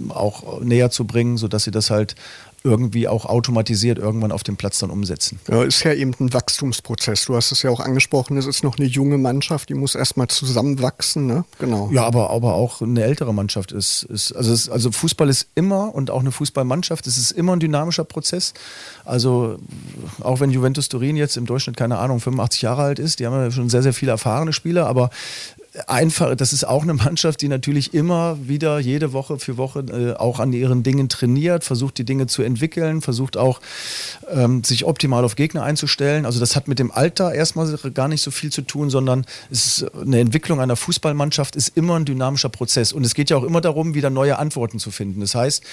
[0.10, 2.16] auch näher zu bringen, sodass sie das halt
[2.64, 5.40] irgendwie auch automatisiert irgendwann auf dem Platz dann umsetzen.
[5.50, 7.26] Ja, ist ja eben ein Wachstumsprozess.
[7.26, 10.28] Du hast es ja auch angesprochen, es ist noch eine junge Mannschaft, die muss erstmal
[10.28, 11.44] zusammenwachsen, ne?
[11.58, 11.90] Genau.
[11.92, 15.94] Ja, aber, aber auch eine ältere Mannschaft ist, ist also, es, also Fußball ist immer
[15.96, 18.54] und auch eine Fußballmannschaft, es ist immer ein dynamischer Prozess.
[19.06, 19.58] Also
[20.20, 23.34] auch wenn Juventus Turin jetzt im Durchschnitt, keine Ahnung, 85 Jahre alt ist, die haben
[23.34, 25.10] ja schon sehr, sehr viele erfahrene Spieler, aber
[25.88, 30.20] einfach, das ist auch eine Mannschaft, die natürlich immer wieder jede Woche für Woche äh,
[30.20, 33.62] auch an ihren Dingen trainiert, versucht die Dinge zu entwickeln, versucht auch
[34.30, 36.26] ähm, sich optimal auf Gegner einzustellen.
[36.26, 39.66] Also das hat mit dem Alter erstmal gar nicht so viel zu tun, sondern es
[39.66, 43.44] ist eine Entwicklung einer Fußballmannschaft ist immer ein dynamischer Prozess und es geht ja auch
[43.44, 45.22] immer darum, wieder neue Antworten zu finden.
[45.22, 45.64] Das heißt,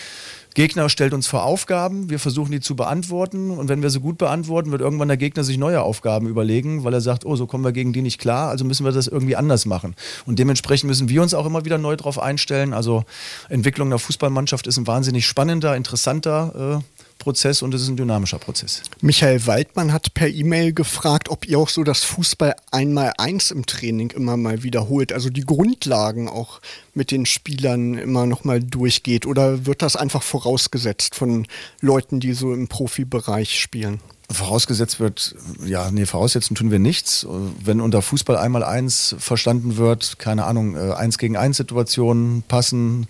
[0.58, 4.18] Gegner stellt uns vor Aufgaben, wir versuchen die zu beantworten und wenn wir sie gut
[4.18, 7.62] beantworten, wird irgendwann der Gegner sich neue Aufgaben überlegen, weil er sagt, oh, so kommen
[7.62, 9.94] wir gegen die nicht klar, also müssen wir das irgendwie anders machen.
[10.26, 12.74] Und dementsprechend müssen wir uns auch immer wieder neu darauf einstellen.
[12.74, 13.04] Also
[13.48, 18.38] Entwicklung der Fußballmannschaft ist ein wahnsinnig spannender, interessanter äh, Prozess und es ist ein dynamischer
[18.38, 18.82] Prozess.
[19.00, 23.66] Michael Waldmann hat per E-Mail gefragt, ob ihr auch so das Fußball einmal eins im
[23.66, 26.60] Training immer mal wiederholt, also die Grundlagen auch
[26.94, 31.46] mit den Spielern immer noch mal durchgeht oder wird das einfach vorausgesetzt von
[31.80, 34.00] Leuten, die so im Profibereich spielen?
[34.30, 37.26] Vorausgesetzt wird, ja, nee, voraussetzen tun wir nichts.
[37.64, 43.06] Wenn unter Fußball einmal eins verstanden wird, keine Ahnung, äh, eins gegen eins Situationen passen,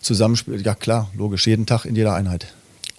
[0.00, 2.54] Zusammenspiel, ja klar, logisch, jeden Tag in jeder Einheit.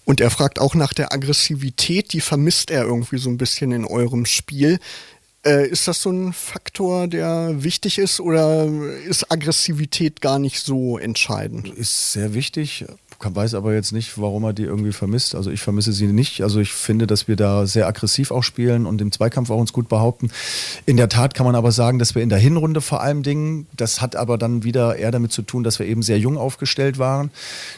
[0.06, 3.86] Und er fragt auch nach der Aggressivität, die vermisst er irgendwie so ein bisschen in
[3.86, 4.80] eurem Spiel.
[5.46, 8.66] Äh, ist das so ein Faktor, der wichtig ist oder
[9.08, 11.68] ist Aggressivität gar nicht so entscheidend?
[11.74, 12.86] Ist sehr wichtig
[13.32, 15.36] weiß aber jetzt nicht, warum er die irgendwie vermisst.
[15.36, 16.42] Also ich vermisse sie nicht.
[16.42, 19.74] Also ich finde, dass wir da sehr aggressiv auch spielen und im Zweikampf auch uns
[19.74, 20.32] gut behaupten.
[20.86, 23.68] In der Tat kann man aber sagen, dass wir in der Hinrunde vor allem Dingen,
[23.76, 26.98] das hat aber dann wieder eher damit zu tun, dass wir eben sehr jung aufgestellt
[26.98, 27.32] waren,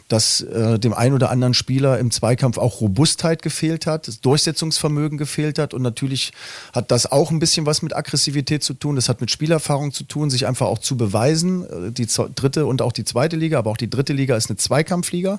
[0.07, 5.59] dass äh, dem einen oder anderen Spieler im Zweikampf auch Robustheit gefehlt hat, Durchsetzungsvermögen gefehlt
[5.59, 6.33] hat und natürlich
[6.73, 8.95] hat das auch ein bisschen was mit Aggressivität zu tun.
[8.95, 11.63] Das hat mit Spielerfahrung zu tun, sich einfach auch zu beweisen.
[11.63, 14.57] Äh, die dritte und auch die zweite Liga, aber auch die dritte Liga ist eine
[14.57, 15.34] Zweikampfliga.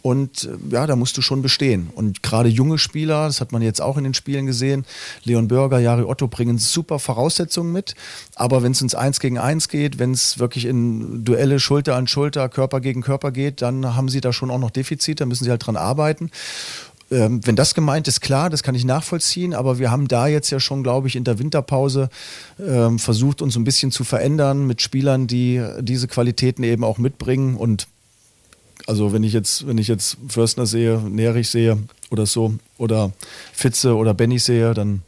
[0.00, 1.90] Und äh, ja, da musst du schon bestehen.
[1.94, 4.84] Und gerade junge Spieler, das hat man jetzt auch in den Spielen gesehen,
[5.24, 7.94] Leon Bürger, Jari Otto bringen super Voraussetzungen mit.
[8.34, 12.06] Aber wenn es ins Eins gegen Eins geht, wenn es wirklich in Duelle Schulter an
[12.06, 15.44] Schulter, Körper gegen Körper geht, dann haben sie da schon auch noch Defizite, da müssen
[15.44, 16.30] sie halt dran arbeiten.
[17.10, 20.50] Ähm, wenn das gemeint ist, klar, das kann ich nachvollziehen, aber wir haben da jetzt
[20.50, 22.10] ja schon, glaube ich, in der Winterpause
[22.60, 27.56] ähm, versucht, uns ein bisschen zu verändern mit Spielern, die diese Qualitäten eben auch mitbringen
[27.56, 27.88] und
[28.88, 31.76] also wenn ich jetzt, wenn ich jetzt Förstner sehe, Nerich sehe
[32.10, 33.12] oder so, oder
[33.52, 35.02] Fitze oder Benny sehe, dann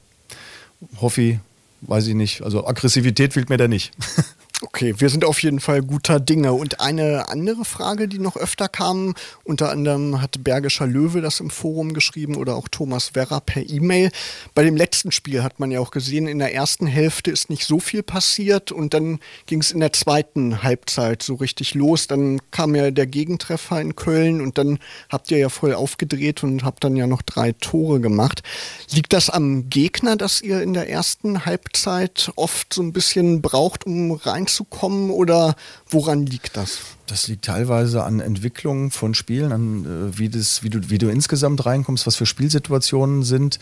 [1.00, 1.40] Hoffi,
[1.80, 2.42] weiß ich nicht.
[2.42, 3.92] Also Aggressivität fehlt mir da nicht.
[4.62, 6.52] Okay, wir sind auf jeden Fall guter Dinge.
[6.52, 11.48] Und eine andere Frage, die noch öfter kam, unter anderem hat Bergischer Löwe das im
[11.48, 14.10] Forum geschrieben oder auch Thomas Werra per E-Mail.
[14.54, 17.64] Bei dem letzten Spiel hat man ja auch gesehen, in der ersten Hälfte ist nicht
[17.64, 22.06] so viel passiert und dann ging es in der zweiten Halbzeit so richtig los.
[22.06, 26.64] Dann kam ja der Gegentreffer in Köln und dann habt ihr ja voll aufgedreht und
[26.64, 28.42] habt dann ja noch drei Tore gemacht.
[28.90, 33.86] Liegt das am Gegner, dass ihr in der ersten Halbzeit oft so ein bisschen braucht,
[33.86, 35.54] um rein reinzukommen oder
[35.88, 36.80] woran liegt das?
[37.06, 41.08] Das liegt teilweise an Entwicklung von Spielen, an äh, wie, das, wie, du, wie du
[41.08, 43.58] insgesamt reinkommst, was für Spielsituationen sind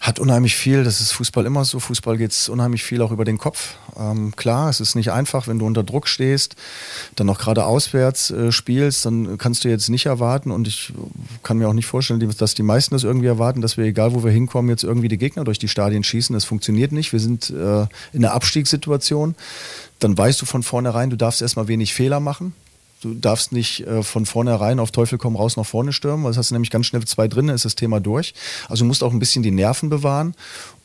[0.00, 3.24] hat unheimlich viel, das ist Fußball immer so, Fußball geht es unheimlich viel auch über
[3.24, 3.74] den Kopf.
[3.98, 6.54] Ähm, klar, es ist nicht einfach, wenn du unter Druck stehst,
[7.16, 10.92] dann noch gerade auswärts äh, spielst, dann kannst du jetzt nicht erwarten und ich
[11.42, 14.22] kann mir auch nicht vorstellen, dass die meisten das irgendwie erwarten, dass wir, egal wo
[14.22, 16.34] wir hinkommen, jetzt irgendwie die Gegner durch die Stadien schießen.
[16.34, 17.12] Das funktioniert nicht.
[17.12, 19.34] Wir sind äh, in einer Abstiegssituation.
[19.98, 22.54] Dann weißt du von vornherein, du darfst erstmal wenig Fehler machen.
[23.02, 26.38] Du darfst nicht äh, von vornherein auf Teufel komm raus nach vorne stürmen, weil das
[26.38, 28.34] hast du nämlich ganz schnell zwei drin, ist das Thema durch.
[28.68, 30.34] Also du musst auch ein bisschen die Nerven bewahren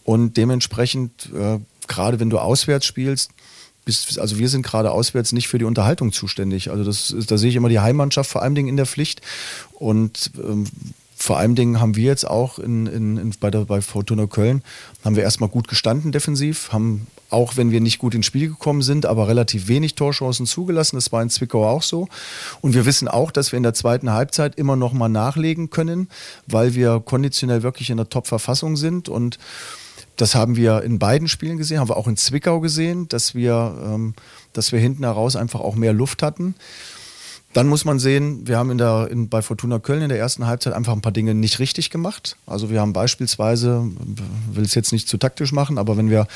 [0.04, 3.32] und dementsprechend, äh, gerade wenn du auswärts spielst,
[3.86, 6.70] bist, also wir sind gerade auswärts nicht für die Unterhaltung zuständig.
[6.70, 9.22] Also das, da sehe ich immer die Heimmannschaft vor allem in der Pflicht
[9.74, 10.68] und ähm,
[11.16, 14.64] vor allen Dingen haben wir jetzt auch in, in, in, bei, der, bei Fortuna Köln,
[15.06, 18.82] haben wir erstmal gut gestanden defensiv, haben auch wenn wir nicht gut ins Spiel gekommen
[18.82, 20.98] sind, aber relativ wenig Torchancen zugelassen.
[20.98, 22.08] Das war in Zwickau auch so.
[22.62, 26.10] Und wir wissen auch, dass wir in der zweiten Halbzeit immer noch mal nachlegen können,
[26.48, 29.40] weil wir konditionell wirklich in der Top-Verfassung sind und
[30.18, 33.76] das haben wir in beiden Spielen gesehen, haben wir auch in Zwickau gesehen, dass wir,
[33.84, 34.14] ähm,
[34.54, 36.54] dass wir hinten heraus einfach auch mehr Luft hatten.
[37.54, 40.48] Dann muss man sehen, wir haben in der, in, bei Fortuna Köln in der ersten
[40.48, 42.38] Halbzeit einfach ein paar Dinge nicht richtig gemacht.
[42.46, 43.84] Also wir haben beispielsweise,
[44.52, 46.28] will es jetzt nicht zu taktisch machen, aber wenn wir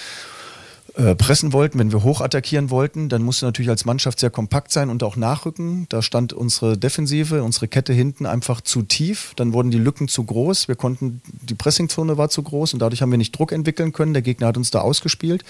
[0.97, 4.71] äh, pressen wollten, wenn wir hoch attackieren wollten, dann musste natürlich als Mannschaft sehr kompakt
[4.71, 5.87] sein und auch nachrücken.
[5.89, 9.33] Da stand unsere Defensive, unsere Kette hinten einfach zu tief.
[9.35, 10.69] Dann wurden die Lücken zu groß.
[10.69, 14.13] Wir konnten, die Pressingzone war zu groß und dadurch haben wir nicht Druck entwickeln können.
[14.13, 15.43] Der Gegner hat uns da ausgespielt.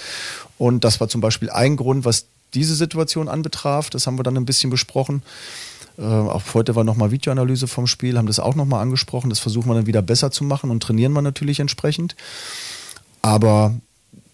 [0.58, 3.92] Und das war zum Beispiel ein Grund, was diese Situation anbetraf.
[3.92, 5.22] Das haben wir dann ein bisschen besprochen.
[6.00, 9.30] Äh, auch heute war nochmal Videoanalyse vom Spiel, haben das auch nochmal angesprochen.
[9.30, 12.16] Das versuchen wir dann wieder besser zu machen und trainieren wir natürlich entsprechend.
[13.22, 13.76] Aber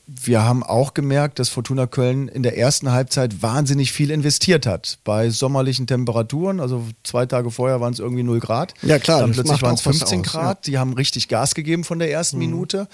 [0.07, 4.99] wir haben auch gemerkt, dass Fortuna Köln in der ersten Halbzeit wahnsinnig viel investiert hat.
[5.03, 8.73] Bei sommerlichen Temperaturen, also zwei Tage vorher waren es irgendwie 0 Grad.
[8.81, 9.21] Ja, klar.
[9.21, 10.67] Dann plötzlich waren es 15 aus, Grad.
[10.67, 10.71] Ja.
[10.71, 12.45] Die haben richtig Gas gegeben von der ersten mhm.
[12.45, 12.87] Minute.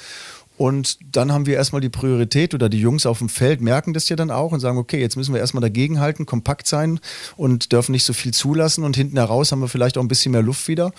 [0.58, 4.10] Und dann haben wir erstmal die Priorität oder die Jungs auf dem Feld merken das
[4.10, 7.00] ja dann auch und sagen, okay, jetzt müssen wir erstmal dagegenhalten, kompakt sein
[7.36, 8.84] und dürfen nicht so viel zulassen.
[8.84, 10.92] Und hinten heraus haben wir vielleicht auch ein bisschen mehr Luft wieder.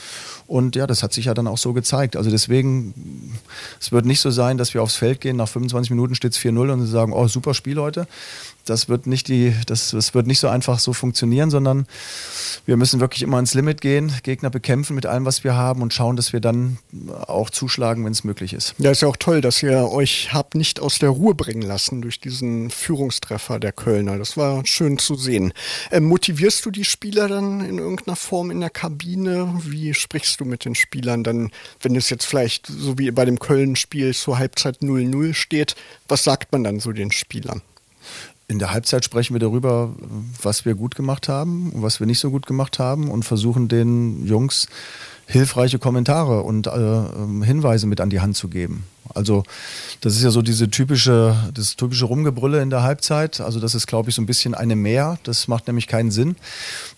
[0.46, 2.16] Und ja, das hat sich ja dann auch so gezeigt.
[2.16, 3.36] Also deswegen,
[3.80, 6.38] es wird nicht so sein, dass wir aufs Feld gehen, nach 25 Minuten steht es
[6.38, 8.06] 4-0 und sie sagen, oh, super Spiel heute
[8.68, 11.86] das wird nicht die, das, das wird nicht so einfach so funktionieren, sondern
[12.66, 15.94] wir müssen wirklich immer ins Limit gehen, Gegner bekämpfen mit allem, was wir haben und
[15.94, 16.78] schauen, dass wir dann
[17.26, 18.74] auch zuschlagen, wenn es möglich ist.
[18.78, 22.02] Ja, ist ja auch toll, dass ihr euch habt nicht aus der Ruhe bringen lassen
[22.02, 24.18] durch diesen Führungstreffer der Kölner.
[24.18, 25.52] Das war schön zu sehen.
[25.90, 29.60] Ähm, motivierst du die Spieler dann in irgendeiner Form in der Kabine?
[29.64, 31.50] Wie sprichst du mit den Spielern dann,
[31.80, 35.74] wenn es jetzt vielleicht so wie bei dem Köln-Spiel zur Halbzeit 0-0 steht?
[36.08, 37.62] Was sagt man dann so den Spielern?
[38.48, 39.94] In der Halbzeit sprechen wir darüber,
[40.42, 43.68] was wir gut gemacht haben und was wir nicht so gut gemacht haben und versuchen
[43.68, 44.68] den Jungs
[45.26, 48.84] hilfreiche Kommentare und äh, ähm, Hinweise mit an die Hand zu geben.
[49.14, 49.44] Also
[50.00, 53.40] das ist ja so diese typische, das typische Rumgebrülle in der Halbzeit.
[53.40, 55.18] Also das ist, glaube ich, so ein bisschen eine Mehr.
[55.24, 56.36] Das macht nämlich keinen Sinn.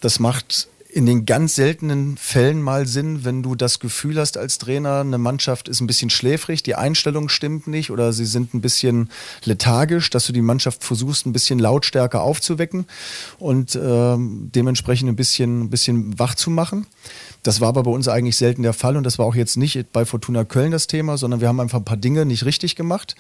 [0.00, 4.58] Das macht in den ganz seltenen Fällen mal Sinn, wenn du das Gefühl hast als
[4.58, 8.60] Trainer, eine Mannschaft ist ein bisschen schläfrig, die Einstellung stimmt nicht oder sie sind ein
[8.60, 9.10] bisschen
[9.44, 12.86] lethargisch, dass du die Mannschaft versuchst, ein bisschen lautstärker aufzuwecken
[13.38, 16.86] und äh, dementsprechend ein bisschen, ein bisschen wach zu machen.
[17.42, 19.92] Das war aber bei uns eigentlich selten der Fall und das war auch jetzt nicht
[19.92, 23.16] bei Fortuna Köln das Thema, sondern wir haben einfach ein paar Dinge nicht richtig gemacht.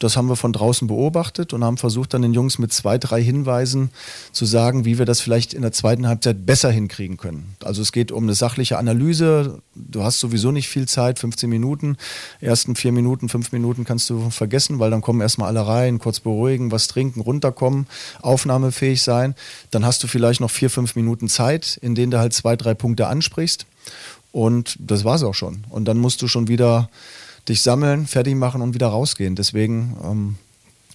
[0.00, 3.22] Das haben wir von draußen beobachtet und haben versucht, dann den Jungs mit zwei, drei
[3.22, 3.90] Hinweisen
[4.32, 7.54] zu sagen, wie wir das vielleicht in der zweiten Halbzeit besser hinkriegen können.
[7.62, 9.60] Also es geht um eine sachliche Analyse.
[9.74, 11.98] Du hast sowieso nicht viel Zeit, 15 Minuten.
[12.40, 16.20] Ersten vier Minuten, fünf Minuten kannst du vergessen, weil dann kommen erstmal alle rein, kurz
[16.20, 17.86] beruhigen, was trinken, runterkommen,
[18.22, 19.34] aufnahmefähig sein.
[19.70, 22.72] Dann hast du vielleicht noch vier, fünf Minuten Zeit, in denen du halt zwei, drei
[22.72, 23.66] Punkte ansprichst.
[24.32, 25.64] Und das war's auch schon.
[25.68, 26.88] Und dann musst du schon wieder
[27.48, 29.36] dich sammeln, fertig machen und wieder rausgehen.
[29.36, 30.34] Deswegen ähm,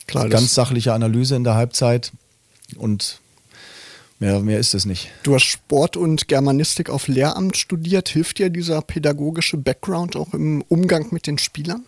[0.07, 2.11] Klar, ganz sachliche Analyse in der Halbzeit
[2.75, 3.19] und
[4.19, 5.11] Mehr, mehr ist es nicht.
[5.23, 8.07] Du hast Sport und Germanistik auf Lehramt studiert.
[8.07, 11.83] Hilft dir dieser pädagogische Background auch im Umgang mit den Spielern?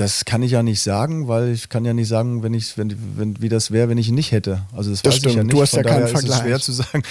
[0.00, 2.96] Das kann ich ja nicht sagen, weil ich kann ja nicht sagen, wenn ich, wenn,
[3.18, 4.62] wenn, wie das wäre, wenn ich ihn nicht hätte.
[4.74, 5.30] Also das, das weiß stimmt.
[5.30, 5.52] ich ja nicht.
[5.52, 6.24] Du hast Von ja keinen Vergleich.
[6.24, 7.02] Es ist schwer zu sagen,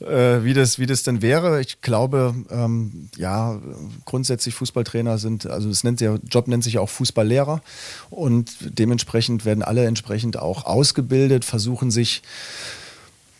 [0.00, 1.60] äh, wie, das, wie das denn wäre.
[1.60, 3.60] Ich glaube, ähm, ja,
[4.06, 7.60] grundsätzlich Fußballtrainer sind, also es nennt der Job nennt sich ja auch Fußballlehrer
[8.08, 12.22] und dementsprechend werden alle entsprechend auch ausgebildet, versuchen sich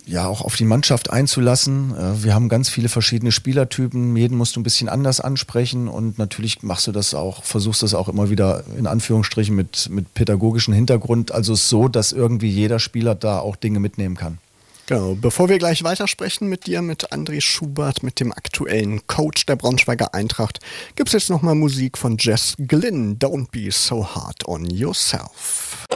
[0.08, 1.94] ja auch auf die Mannschaft einzulassen.
[1.96, 4.16] Äh, wir haben ganz viele verschiedene Spielertypen.
[4.16, 7.94] Jeden musst du ein bisschen anders ansprechen und natürlich machst du das auch, versuchst das
[7.94, 11.32] auch immer wieder in Anführungsstrichen mit, mit pädagogischen Hintergrund.
[11.32, 14.38] Also so, dass irgendwie jeder Spieler da auch Dinge mitnehmen kann.
[14.86, 15.14] Genau.
[15.20, 20.14] Bevor wir gleich weitersprechen mit dir, mit André Schubert, mit dem aktuellen Coach der Braunschweiger
[20.14, 20.60] Eintracht,
[20.96, 23.18] gibt es jetzt nochmal Musik von Jess Glynn.
[23.18, 25.86] Don't be so hard on yourself.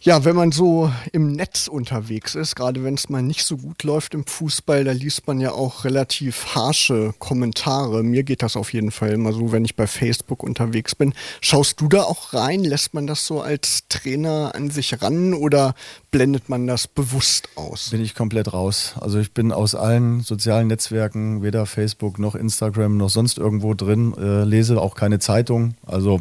[0.00, 3.82] Ja, wenn man so im Netz unterwegs ist, gerade wenn es mal nicht so gut
[3.82, 8.02] läuft im Fußball, da liest man ja auch relativ harsche Kommentare.
[8.02, 11.14] Mir geht das auf jeden Fall immer so, wenn ich bei Facebook unterwegs bin.
[11.40, 12.64] Schaust du da auch rein?
[12.64, 15.74] Lässt man das so als Trainer an sich ran oder
[16.10, 17.90] blendet man das bewusst aus?
[17.90, 18.94] Bin ich komplett raus.
[19.00, 24.14] Also ich bin aus allen sozialen Netzwerken, weder Facebook noch Instagram noch sonst irgendwo drin,
[24.18, 25.74] äh, lese auch keine Zeitung.
[25.86, 26.20] Also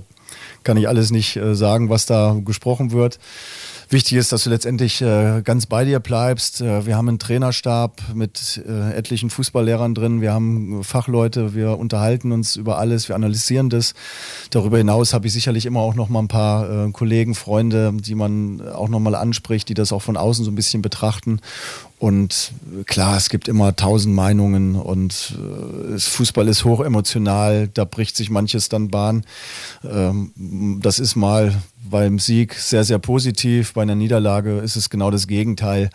[0.64, 3.20] kann ich alles nicht äh, sagen, was da gesprochen wird.
[3.90, 6.60] Wichtig ist, dass du letztendlich äh, ganz bei dir bleibst.
[6.60, 10.20] Äh, wir haben einen Trainerstab mit etlichen Fußballlehrern drin.
[10.20, 11.56] Wir haben Fachleute.
[11.56, 13.08] Wir unterhalten uns über alles.
[13.08, 13.94] Wir analysieren das.
[14.50, 18.62] Darüber hinaus habe ich sicherlich immer auch noch mal ein paar Kollegen, Freunde, die man
[18.68, 21.40] auch noch mal anspricht, die das auch von außen so ein bisschen betrachten.
[22.00, 22.52] Und
[22.86, 25.36] klar, es gibt immer tausend Meinungen und
[25.92, 29.26] äh, Fußball ist hoch emotional, da bricht sich manches dann Bahn.
[29.84, 35.10] Ähm, das ist mal beim Sieg sehr, sehr positiv, bei einer Niederlage ist es genau
[35.10, 35.90] das Gegenteil.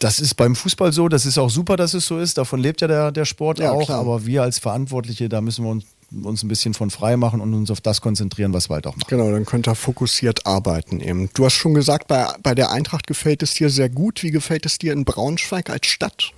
[0.00, 2.80] Das ist beim Fußball so, das ist auch super, dass es so ist, davon lebt
[2.80, 4.00] ja der, der Sport ja, auch, klar.
[4.00, 7.52] aber wir als Verantwortliche, da müssen wir uns uns ein bisschen von frei machen und
[7.54, 9.08] uns auf das konzentrieren, was wir halt auch machen.
[9.08, 11.28] Genau, dann könnt ihr fokussiert arbeiten eben.
[11.34, 14.22] Du hast schon gesagt, bei, bei der Eintracht gefällt es dir sehr gut.
[14.22, 16.32] Wie gefällt es dir in Braunschweig als Stadt?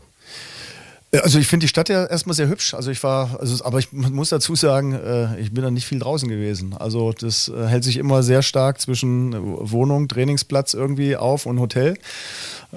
[1.13, 2.73] Also ich finde die Stadt ja erstmal sehr hübsch.
[2.73, 5.99] Also ich war, also, aber ich muss dazu sagen, äh, ich bin da nicht viel
[5.99, 6.73] draußen gewesen.
[6.79, 9.35] Also das äh, hält sich immer sehr stark zwischen
[9.71, 11.99] Wohnung, Trainingsplatz irgendwie auf und Hotel,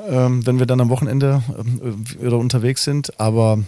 [0.10, 3.20] ähm, wenn wir dann am Wochenende äh, wieder unterwegs sind.
[3.20, 3.60] Aber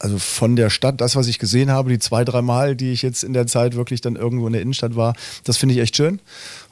[0.00, 3.02] also von der Stadt, das, was ich gesehen habe, die zwei, drei Mal, die ich
[3.02, 5.94] jetzt in der Zeit wirklich dann irgendwo in der Innenstadt war, das finde ich echt
[5.94, 6.20] schön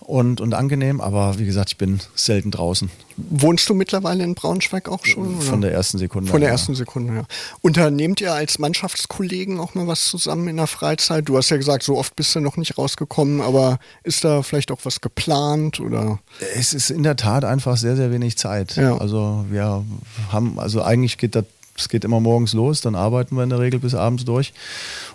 [0.01, 1.03] und, und angenehm.
[1.03, 2.91] Aber wie gesagt, ich bin selten draußen.
[3.17, 5.37] Wohnst du mittlerweile in Braunschweig auch schon?
[5.37, 5.43] Oder?
[5.43, 6.31] Von der ersten Sekunde.
[6.31, 6.55] Von der ja.
[6.55, 7.25] ersten Sekunde, ja.
[7.61, 11.29] Unternehmt ihr als Mannschaftskollegen auch mal was zusammen in der Freizeit?
[11.29, 14.71] Du hast ja gesagt, so oft bist du noch nicht rausgekommen, aber ist da vielleicht
[14.71, 16.19] auch was geplant oder?
[16.57, 18.77] Es ist in der Tat einfach sehr, sehr wenig Zeit.
[18.77, 18.97] Ja.
[18.97, 19.85] Also wir
[20.33, 21.45] haben, also eigentlich geht das
[21.79, 24.53] es geht immer morgens los, dann arbeiten wir in der Regel bis abends durch.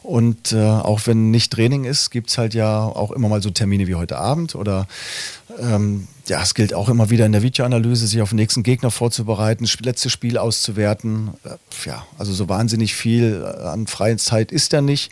[0.01, 3.49] Und äh, auch wenn nicht Training ist, gibt es halt ja auch immer mal so
[3.49, 4.87] Termine wie heute Abend oder
[5.59, 8.91] ähm, ja, es gilt auch immer wieder in der Videoanalyse, sich auf den nächsten Gegner
[8.91, 11.31] vorzubereiten, das letzte Spiel auszuwerten.
[11.43, 15.11] Äh, ja, also so wahnsinnig viel äh, an freien Zeit ist da nicht.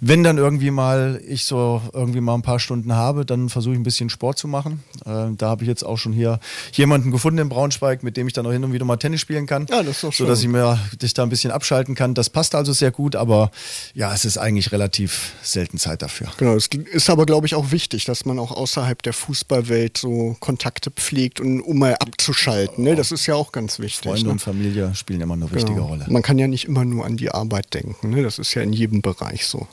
[0.00, 3.80] Wenn dann irgendwie mal ich so irgendwie mal ein paar Stunden habe, dann versuche ich
[3.80, 4.82] ein bisschen Sport zu machen.
[5.06, 6.40] Äh, da habe ich jetzt auch schon hier
[6.72, 9.46] jemanden gefunden in Braunschweig, mit dem ich dann auch hin und wieder mal Tennis spielen
[9.46, 9.66] kann.
[9.70, 10.26] Ja, das ist doch schön.
[10.26, 12.14] Sodass ich mir dich da ein bisschen abschalten kann.
[12.14, 13.52] Das passt also sehr gut, aber
[13.94, 16.26] ja, es ist eigentlich relativ selten Zeit dafür.
[16.38, 20.36] Genau, es ist aber, glaube ich, auch wichtig, dass man auch außerhalb der Fußballwelt so
[20.40, 22.84] Kontakte pflegt und um mal abzuschalten.
[22.84, 22.96] Ne?
[22.96, 24.10] Das ist ja auch ganz wichtig.
[24.10, 24.30] Freunde ne?
[24.32, 25.56] und Familie spielen immer eine genau.
[25.56, 26.06] wichtige Rolle.
[26.08, 28.10] Man kann ja nicht immer nur an die Arbeit denken.
[28.10, 28.22] Ne?
[28.22, 29.68] Das ist ja in jedem Bereich so.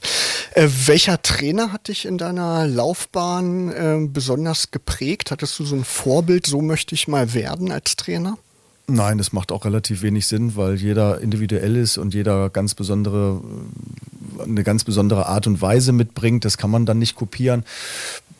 [0.53, 5.32] Äh, welcher Trainer hat dich in deiner Laufbahn äh, besonders geprägt?
[5.32, 8.38] Hattest du so ein Vorbild, so möchte ich mal werden als Trainer?
[8.89, 13.41] Nein, das macht auch relativ wenig Sinn, weil jeder individuell ist und jeder ganz besondere,
[14.41, 16.45] eine ganz besondere Art und Weise mitbringt.
[16.45, 17.65] Das kann man dann nicht kopieren.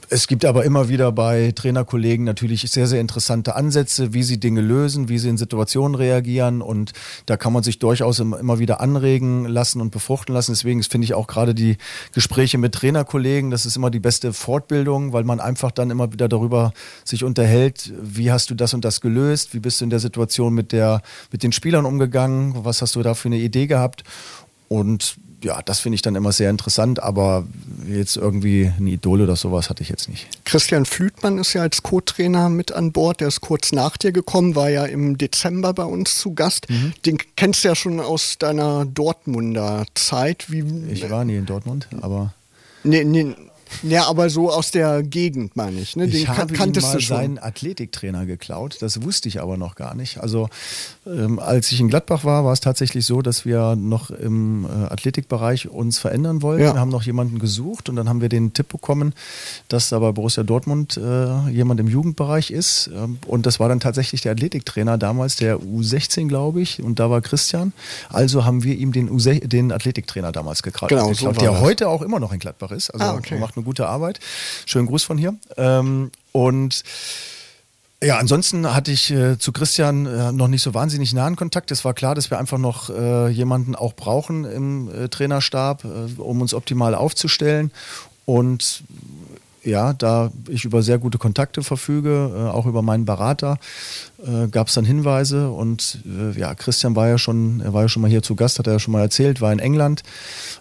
[0.10, 4.62] Es gibt aber immer wieder bei Trainerkollegen natürlich sehr, sehr interessante Ansätze, wie sie Dinge
[4.62, 6.62] lösen, wie sie in Situationen reagieren.
[6.62, 6.94] Und
[7.26, 10.54] da kann man sich durchaus immer wieder anregen lassen und befruchten lassen.
[10.54, 11.76] Deswegen finde ich auch gerade die
[12.14, 16.30] Gespräche mit Trainerkollegen, das ist immer die beste Fortbildung, weil man einfach dann immer wieder
[16.30, 16.72] darüber
[17.04, 20.54] sich unterhält, wie hast du das und das gelöst, wie bist du in der Situation
[20.54, 21.02] mit, der,
[21.34, 24.06] mit den Spielern umgegangen, was hast du da für eine Idee gehabt?
[24.70, 27.46] Und ja, das finde ich dann immer sehr interessant, aber
[27.88, 30.28] jetzt irgendwie ein Idol oder sowas hatte ich jetzt nicht.
[30.46, 34.56] Christian Flütmann ist ja als Co-Trainer mit an Bord, der ist kurz nach dir gekommen,
[34.56, 36.70] war ja im Dezember bei uns zu Gast.
[36.70, 36.94] Mhm.
[37.06, 40.52] Den kennst du ja schon aus deiner Dortmunder Zeit.
[40.52, 42.34] Wie, ich war nie in Dortmund, aber.
[42.84, 43.36] Nee, nee,
[43.84, 45.96] ja, aber so aus der Gegend, meine ich.
[45.96, 46.08] Ne?
[46.08, 48.78] Den ich habe kanntest ihm mal seinen Athletiktrainer geklaut.
[48.82, 50.20] Das wusste ich aber noch gar nicht.
[50.20, 50.50] Also
[51.06, 54.68] ähm, als ich in Gladbach war, war es tatsächlich so, dass wir noch im äh,
[54.68, 56.64] Athletikbereich uns verändern wollten.
[56.64, 56.74] Ja.
[56.74, 59.14] Wir haben noch jemanden gesucht und dann haben wir den Tipp bekommen,
[59.68, 62.90] dass da bei Borussia Dortmund äh, jemand im Jugendbereich ist.
[62.94, 66.82] Ähm, und das war dann tatsächlich der Athletiktrainer damals, der U16, glaube ich.
[66.82, 67.74] Und da war Christian.
[68.10, 71.62] Also haben wir ihm den, den Athletiktrainer damals geklaut, genau, so der das.
[71.62, 72.90] heute auch immer noch in Gladbach ist.
[72.92, 73.38] Also ah, okay.
[73.40, 74.20] macht eine gute Arbeit.
[74.66, 75.36] Schönen Gruß von hier.
[75.58, 76.84] Ähm, und
[78.02, 81.72] ja, ansonsten hatte ich äh, zu Christian äh, noch nicht so wahnsinnig nahen Kontakt.
[81.72, 86.22] Es war klar, dass wir einfach noch äh, jemanden auch brauchen im äh, Trainerstab, äh,
[86.22, 87.72] um uns optimal aufzustellen.
[88.26, 88.84] Und
[89.64, 93.58] ja, da ich über sehr gute Kontakte verfüge, äh, auch über meinen Berater,
[94.26, 97.90] äh, gab es dann Hinweise und äh, ja, Christian war ja schon, er war ja
[97.90, 100.04] schon mal hier zu Gast, hat er ja schon mal erzählt, war in England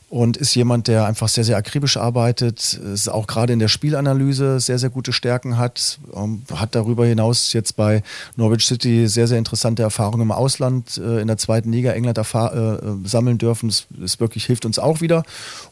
[0.09, 4.61] und ist jemand, der einfach sehr, sehr akribisch arbeitet, ist auch gerade in der Spielanalyse
[4.61, 8.03] sehr, sehr gute Stärken hat, ähm, hat darüber hinaus jetzt bei
[8.37, 12.79] Norwich City sehr, sehr interessante Erfahrungen im Ausland äh, in der zweiten Liga England äh,
[13.05, 13.69] sammeln dürfen.
[13.69, 15.25] Das, das wirklich hilft uns auch wieder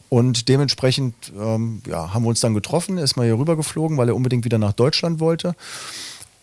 [0.09, 4.09] und dementsprechend ähm, ja, haben wir uns dann getroffen, ist mal hier rüber geflogen, weil
[4.09, 5.55] er unbedingt wieder nach Deutschland wollte.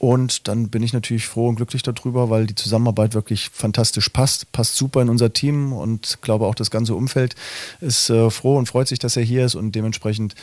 [0.04, 4.50] Und dann bin ich natürlich froh und glücklich darüber, weil die Zusammenarbeit wirklich fantastisch passt,
[4.50, 7.36] passt super in unser Team und glaube auch das ganze Umfeld
[7.80, 10.34] ist äh, froh und freut sich, dass er hier ist und dementsprechend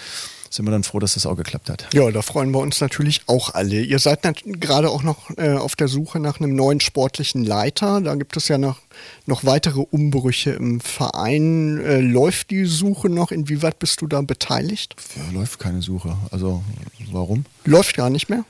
[0.50, 1.88] sind wir dann froh, dass das auch geklappt hat.
[1.94, 3.82] Ja, da freuen wir uns natürlich auch alle.
[3.82, 8.00] Ihr seid gerade auch noch äh, auf der Suche nach einem neuen sportlichen Leiter.
[8.00, 8.80] Da gibt es ja noch,
[9.26, 11.82] noch weitere Umbrüche im Verein.
[11.82, 13.34] Äh, läuft die Suche noch?
[13.34, 14.96] Inwieweit bist du da beteiligt?
[15.18, 16.16] Ja, läuft keine Suche.
[16.32, 16.64] Also
[17.12, 17.44] warum?
[17.66, 18.46] Läuft gar nicht mehr?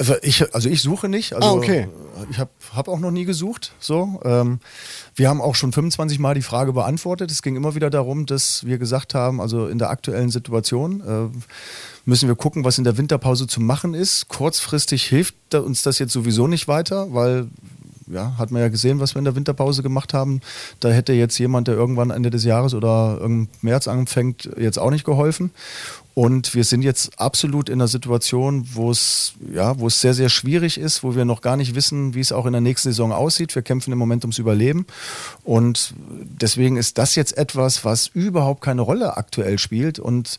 [0.00, 1.34] Also ich, also ich suche nicht.
[1.34, 1.86] Also ah, okay.
[2.30, 3.74] Ich habe hab auch noch nie gesucht.
[3.80, 4.58] So, ähm,
[5.14, 7.30] wir haben auch schon 25 Mal die Frage beantwortet.
[7.30, 11.38] Es ging immer wieder darum, dass wir gesagt haben, also in der aktuellen Situation äh,
[12.06, 14.28] müssen wir gucken, was in der Winterpause zu machen ist.
[14.28, 17.48] Kurzfristig hilft uns das jetzt sowieso nicht weiter, weil
[18.12, 20.40] ja, hat man ja gesehen, was wir in der Winterpause gemacht haben.
[20.80, 24.90] Da hätte jetzt jemand, der irgendwann Ende des Jahres oder im März anfängt, jetzt auch
[24.90, 25.50] nicht geholfen.
[26.14, 30.28] Und wir sind jetzt absolut in einer Situation, wo es, ja, wo es sehr, sehr
[30.28, 33.12] schwierig ist, wo wir noch gar nicht wissen, wie es auch in der nächsten Saison
[33.12, 33.54] aussieht.
[33.54, 34.86] Wir kämpfen im Moment ums Überleben.
[35.44, 39.98] Und deswegen ist das jetzt etwas, was überhaupt keine Rolle aktuell spielt.
[40.00, 40.36] Und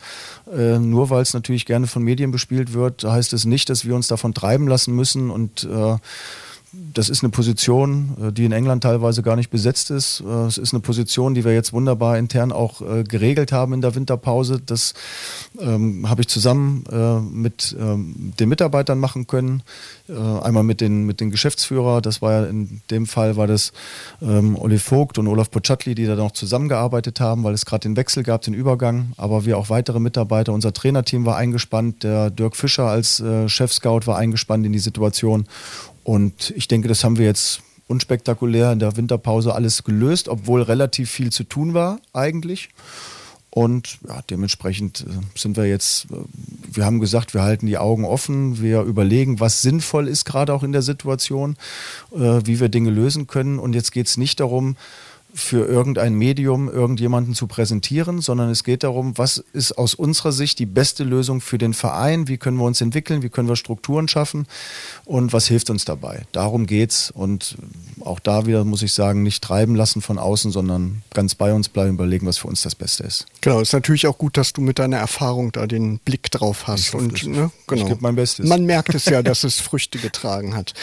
[0.55, 3.95] äh, nur weil es natürlich gerne von Medien bespielt wird, heißt es nicht, dass wir
[3.95, 5.95] uns davon treiben lassen müssen und äh,
[6.73, 10.21] das ist eine Position, äh, die in England teilweise gar nicht besetzt ist.
[10.21, 13.81] Äh, es ist eine Position, die wir jetzt wunderbar intern auch äh, geregelt haben in
[13.81, 14.61] der Winterpause.
[14.65, 14.93] Das
[15.59, 19.63] ähm, habe ich zusammen äh, mit ähm, den Mitarbeitern machen können.
[20.07, 22.01] Äh, einmal mit den, mit den Geschäftsführer.
[22.01, 23.73] Das war ja in dem Fall war das
[24.21, 27.97] ähm, Olli Vogt und Olaf Pochatli, die da noch zusammengearbeitet haben, weil es gerade den
[27.97, 29.11] Wechsel gab, den Übergang.
[29.17, 30.53] Aber wir auch weitere Mitarbeiter.
[30.53, 32.03] Unser Trainerteam war eingespannt.
[32.03, 35.47] Der Dirk Fischer als äh, Chef-Scout war eingespannt in die Situation.
[36.03, 41.11] Und ich denke, das haben wir jetzt unspektakulär in der Winterpause alles gelöst, obwohl relativ
[41.11, 42.69] viel zu tun war eigentlich.
[43.53, 46.15] Und ja, dementsprechend äh, sind wir jetzt, äh,
[46.71, 50.63] wir haben gesagt, wir halten die Augen offen, wir überlegen, was sinnvoll ist, gerade auch
[50.63, 51.57] in der Situation,
[52.13, 53.59] äh, wie wir Dinge lösen können.
[53.59, 54.77] Und jetzt geht es nicht darum,
[55.33, 60.59] für irgendein Medium irgendjemanden zu präsentieren, sondern es geht darum, was ist aus unserer Sicht
[60.59, 64.07] die beste Lösung für den Verein, wie können wir uns entwickeln, wie können wir Strukturen
[64.07, 64.47] schaffen
[65.05, 66.23] und was hilft uns dabei.
[66.31, 67.57] Darum geht's und
[68.01, 71.69] auch da wieder muss ich sagen, nicht treiben lassen von außen, sondern ganz bei uns
[71.69, 73.25] bleiben, überlegen, was für uns das Beste ist.
[73.41, 76.89] Genau, ist natürlich auch gut, dass du mit deiner Erfahrung da den Blick drauf hast.
[76.89, 77.81] Ich und ne, genau.
[77.81, 78.47] ich gebe mein Bestes.
[78.47, 80.73] Man merkt es ja, dass es Früchte getragen hat.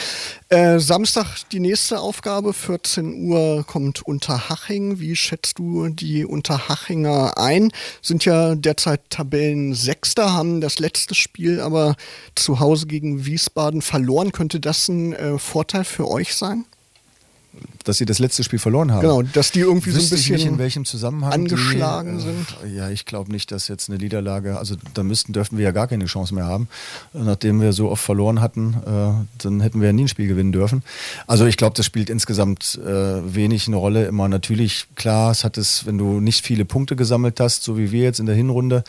[0.50, 4.98] Äh, Samstag die nächste Aufgabe, 14 Uhr kommt Unterhaching.
[4.98, 7.70] Wie schätzt du die Unterhachinger ein?
[8.00, 11.96] Sind ja derzeit Tabellensechster, haben das letzte Spiel aber
[12.34, 14.32] zu Hause gegen Wiesbaden verloren.
[14.32, 16.64] Könnte das ein äh, Vorteil für euch sein?
[17.84, 19.00] Dass sie das letzte Spiel verloren haben.
[19.00, 22.76] Genau, dass die irgendwie Wüsste so ein bisschen nicht, in welchem Zusammenhang angeschlagen die, sind.
[22.76, 25.86] ja, ich glaube nicht, dass jetzt eine Niederlage, also da müssten, dürften wir ja gar
[25.86, 26.68] keine Chance mehr haben.
[27.12, 30.52] Nachdem wir so oft verloren hatten, äh, dann hätten wir ja nie ein Spiel gewinnen
[30.52, 30.82] dürfen.
[31.26, 34.06] Also ich glaube, das spielt insgesamt äh, wenig eine Rolle.
[34.06, 37.92] Immer natürlich, klar, es hat es, wenn du nicht viele Punkte gesammelt hast, so wie
[37.92, 38.84] wir jetzt in der Hinrunde,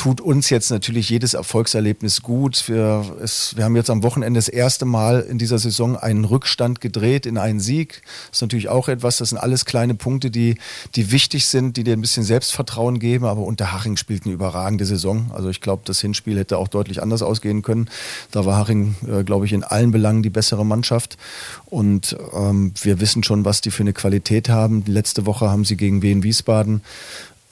[0.00, 2.66] tut uns jetzt natürlich jedes Erfolgserlebnis gut.
[2.68, 6.80] Wir, es, wir haben jetzt am Wochenende das erste Mal in dieser Saison einen Rückstand
[6.80, 8.00] gedreht in einen Sieg.
[8.30, 10.56] Das ist natürlich auch etwas, das sind alles kleine Punkte, die,
[10.96, 13.26] die wichtig sind, die dir ein bisschen Selbstvertrauen geben.
[13.26, 15.30] Aber Unterhaching spielt eine überragende Saison.
[15.34, 17.90] Also ich glaube, das Hinspiel hätte auch deutlich anders ausgehen können.
[18.30, 21.18] Da war Haching, äh, glaube ich, in allen Belangen die bessere Mannschaft.
[21.66, 24.82] Und ähm, wir wissen schon, was die für eine Qualität haben.
[24.86, 26.80] Letzte Woche haben sie gegen Wien Wiesbaden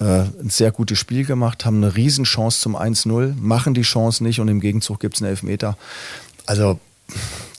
[0.04, 4.48] ein sehr gutes Spiel gemacht, haben eine Riesenchance zum 1-0, machen die Chance nicht und
[4.48, 5.76] im Gegenzug gibt es einen Elfmeter.
[6.46, 6.78] Also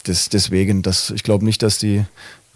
[0.03, 2.05] das, deswegen, das, ich glaube nicht, dass die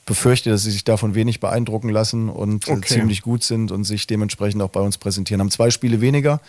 [0.06, 2.96] befürchte, dass sie sich davon wenig beeindrucken lassen und äh, okay.
[2.96, 5.40] ziemlich gut sind und sich dementsprechend auch bei uns präsentieren.
[5.40, 6.42] Haben zwei Spiele weniger.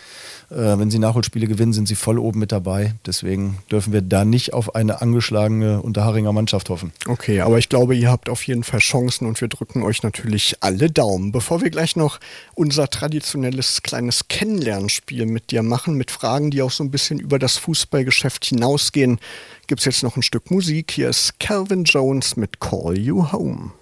[0.50, 2.94] Äh, wenn sie Nachholspiele gewinnen, sind sie voll oben mit dabei.
[3.06, 6.92] Deswegen dürfen wir da nicht auf eine angeschlagene Unterharinger Mannschaft hoffen.
[7.06, 10.56] Okay, aber ich glaube, ihr habt auf jeden Fall Chancen und wir drücken euch natürlich
[10.60, 11.32] alle Daumen.
[11.32, 12.20] Bevor wir gleich noch
[12.54, 17.38] unser traditionelles kleines Kennenlernspiel mit dir machen, mit Fragen, die auch so ein bisschen über
[17.38, 19.18] das Fußballgeschäft hinausgehen,
[19.66, 20.90] gibt es jetzt noch ein Stück Musik.
[20.90, 23.72] Hier ist Calvin Jones mit Call You Home.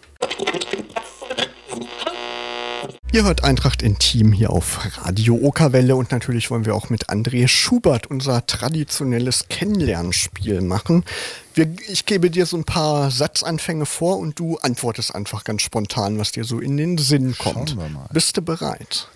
[3.13, 7.47] Ihr hört Eintracht Intim hier auf Radio Okerwelle und natürlich wollen wir auch mit André
[7.47, 11.05] Schubert unser traditionelles Kennenlernspiel machen.
[11.53, 16.19] Wir, ich gebe dir so ein paar Satzanfänge vor und du antwortest einfach ganz spontan,
[16.19, 17.77] was dir so in den Sinn kommt.
[18.15, 19.09] Bist du bereit?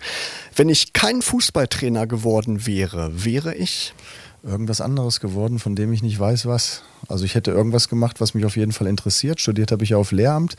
[0.55, 3.95] Wenn ich kein Fußballtrainer geworden wäre, wäre ich?
[4.43, 6.83] Irgendwas anderes geworden, von dem ich nicht weiß, was.
[7.07, 9.39] Also ich hätte irgendwas gemacht, was mich auf jeden Fall interessiert.
[9.39, 10.55] Studiert habe ich ja auf Lehramt,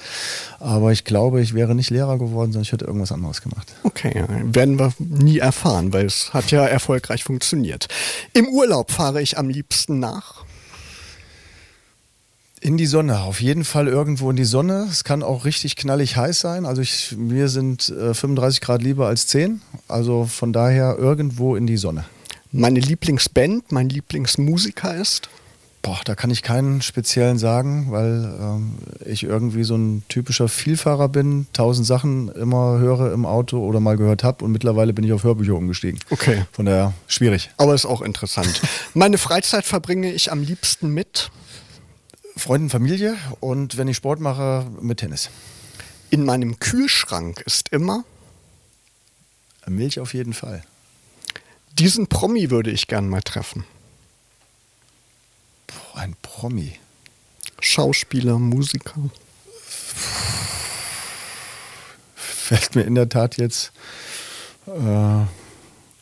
[0.61, 3.75] aber ich glaube, ich wäre nicht Lehrer geworden, sondern ich hätte irgendwas anderes gemacht.
[3.83, 7.89] Okay, werden wir nie erfahren, weil es hat ja erfolgreich funktioniert.
[8.33, 10.45] Im Urlaub fahre ich am liebsten nach.
[12.61, 14.89] In die Sonne, auf jeden Fall irgendwo in die Sonne.
[14.91, 16.67] Es kann auch richtig knallig heiß sein.
[16.67, 19.61] Also ich, mir sind äh, 35 Grad lieber als 10.
[19.87, 22.05] Also von daher irgendwo in die Sonne.
[22.53, 25.29] Meine Lieblingsband, mein Lieblingsmusiker ist?
[25.83, 31.09] Boah, da kann ich keinen speziellen sagen, weil ähm, ich irgendwie so ein typischer Vielfahrer
[31.09, 35.13] bin, tausend Sachen immer höre im Auto oder mal gehört habe und mittlerweile bin ich
[35.13, 36.01] auf Hörbücher umgestiegen.
[36.11, 36.45] Okay.
[36.53, 37.51] Von daher schwierig.
[37.59, 38.61] Aber ist auch interessant.
[38.95, 41.31] Meine Freizeit verbringe ich am liebsten mit
[42.37, 45.31] Freunden, Familie und wenn ich Sport mache, mit Tennis.
[46.11, 48.05] In meinem Kühlschrank ist immer
[49.67, 50.63] Milch auf jeden Fall.
[51.79, 53.65] Diesen Promi würde ich gern mal treffen.
[55.67, 56.73] Boah, ein Promi.
[57.61, 58.95] Schauspieler, Musiker.
[62.17, 63.73] Fällt mir in der Tat jetzt.
[64.67, 65.25] Äh,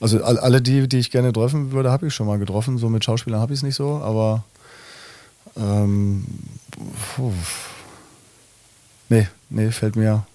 [0.00, 2.78] also alle die, die ich gerne treffen würde, habe ich schon mal getroffen.
[2.78, 4.44] So mit Schauspielern habe ich es nicht so, aber
[5.56, 6.24] ähm,
[7.14, 7.32] puh.
[9.08, 10.26] nee, nee, fällt mir.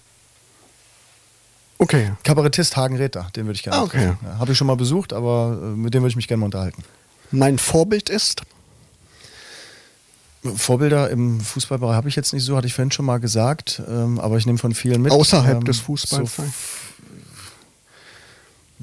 [1.82, 2.12] Okay.
[2.24, 4.14] Kabarettist Hagen Räther, den würde ich gerne ah, okay.
[4.24, 6.46] Ja, habe ich schon mal besucht, aber äh, mit dem würde ich mich gerne mal
[6.46, 6.84] unterhalten.
[7.32, 8.44] Mein Vorbild ist?
[10.44, 14.20] Vorbilder im Fußballbereich habe ich jetzt nicht so, hatte ich vorhin schon mal gesagt, ähm,
[14.20, 15.12] aber ich nehme von vielen mit.
[15.12, 16.36] Außerhalb ähm, des Fußballs?
[16.36, 16.44] So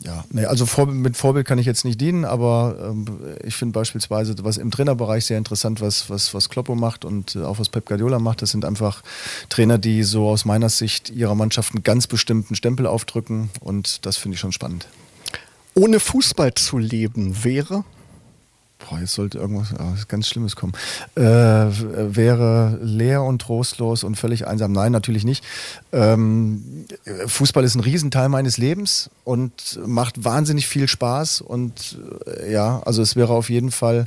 [0.04, 3.06] ja, nee, also vor, mit Vorbild kann ich jetzt nicht dienen, aber ähm,
[3.44, 7.42] ich finde beispielsweise, was im Trainerbereich sehr interessant, was, was, was Kloppo macht und äh,
[7.42, 9.02] auch was Pep Guardiola macht, das sind einfach
[9.48, 14.16] Trainer, die so aus meiner Sicht ihrer Mannschaft einen ganz bestimmten Stempel aufdrücken und das
[14.16, 14.88] finde ich schon spannend.
[15.74, 17.84] Ohne Fußball zu leben wäre?
[18.78, 20.72] Boah, jetzt sollte irgendwas oh, ganz Schlimmes kommen,
[21.14, 24.72] äh, wäre leer und trostlos und völlig einsam.
[24.72, 25.44] Nein, natürlich nicht.
[25.92, 26.86] Ähm,
[27.26, 33.02] Fußball ist ein Riesenteil meines Lebens und macht wahnsinnig viel Spaß und äh, ja, also
[33.02, 34.06] es wäre auf jeden Fall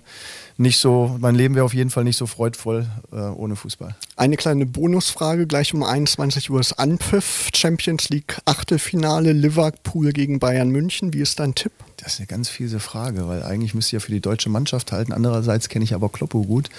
[0.58, 3.96] nicht so, mein Leben wäre auf jeden Fall nicht so freudvoll äh, ohne Fußball.
[4.16, 10.70] Eine kleine Bonusfrage, gleich um 21 Uhr ist Anpfiff, Champions League Achtelfinale, Liverpool gegen Bayern
[10.70, 11.14] München.
[11.14, 11.72] Wie ist dein Tipp?
[11.98, 14.92] Das ist eine ganz fiese Frage, weil eigentlich müsste ich ja für die deutsche Mannschaft
[14.92, 15.14] halten.
[15.14, 16.70] Andererseits kenne ich aber Kloppo gut.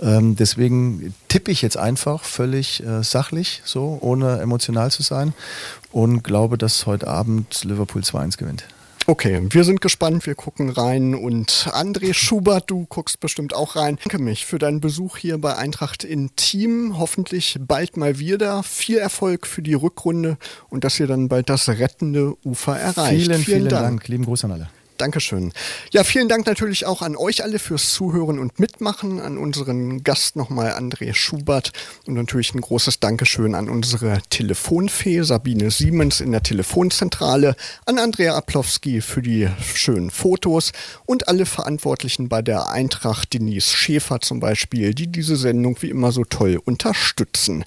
[0.00, 5.32] Ähm, deswegen tippe ich jetzt einfach völlig äh, sachlich, so, ohne emotional zu sein
[5.92, 8.64] und glaube, dass heute Abend Liverpool 2-1 gewinnt.
[9.06, 13.98] Okay, wir sind gespannt, wir gucken rein und André Schubert, du guckst bestimmt auch rein.
[14.02, 16.96] Danke mich für deinen Besuch hier bei Eintracht in Team.
[16.96, 18.62] Hoffentlich bald mal wieder.
[18.62, 20.38] Viel Erfolg für die Rückrunde
[20.68, 23.22] und dass ihr dann bald das rettende Ufer erreicht.
[23.22, 23.82] Vielen, vielen, vielen Dank.
[23.82, 24.08] Dank.
[24.08, 24.70] Lieben Gruß an alle.
[25.00, 25.52] Dankeschön.
[25.92, 30.36] Ja, vielen Dank natürlich auch an euch alle fürs Zuhören und Mitmachen, an unseren Gast
[30.36, 31.72] nochmal André Schubert
[32.06, 38.36] und natürlich ein großes Dankeschön an unsere Telefonfee Sabine Siemens in der Telefonzentrale, an Andrea
[38.36, 40.72] Aplowski für die schönen Fotos
[41.06, 46.12] und alle Verantwortlichen bei der Eintracht, Denise Schäfer zum Beispiel, die diese Sendung wie immer
[46.12, 47.64] so toll unterstützen.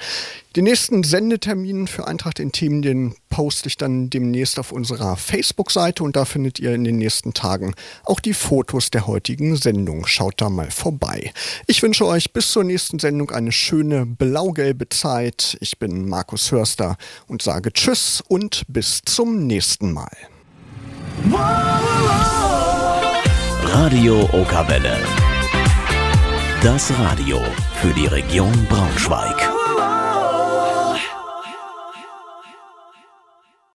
[0.55, 6.03] Den nächsten Sendetermin für Eintracht in Themen, den poste ich dann demnächst auf unserer Facebook-Seite
[6.03, 7.73] und da findet ihr in den nächsten Tagen
[8.03, 10.05] auch die Fotos der heutigen Sendung.
[10.05, 11.33] Schaut da mal vorbei.
[11.65, 15.57] Ich wünsche euch bis zur nächsten Sendung eine schöne blau-gelbe Zeit.
[15.59, 20.15] Ich bin Markus Hörster und sage Tschüss und bis zum nächsten Mal.
[23.63, 24.99] Radio Okawelle.
[26.61, 27.39] Das Radio
[27.81, 29.32] für die Region Braunschweig.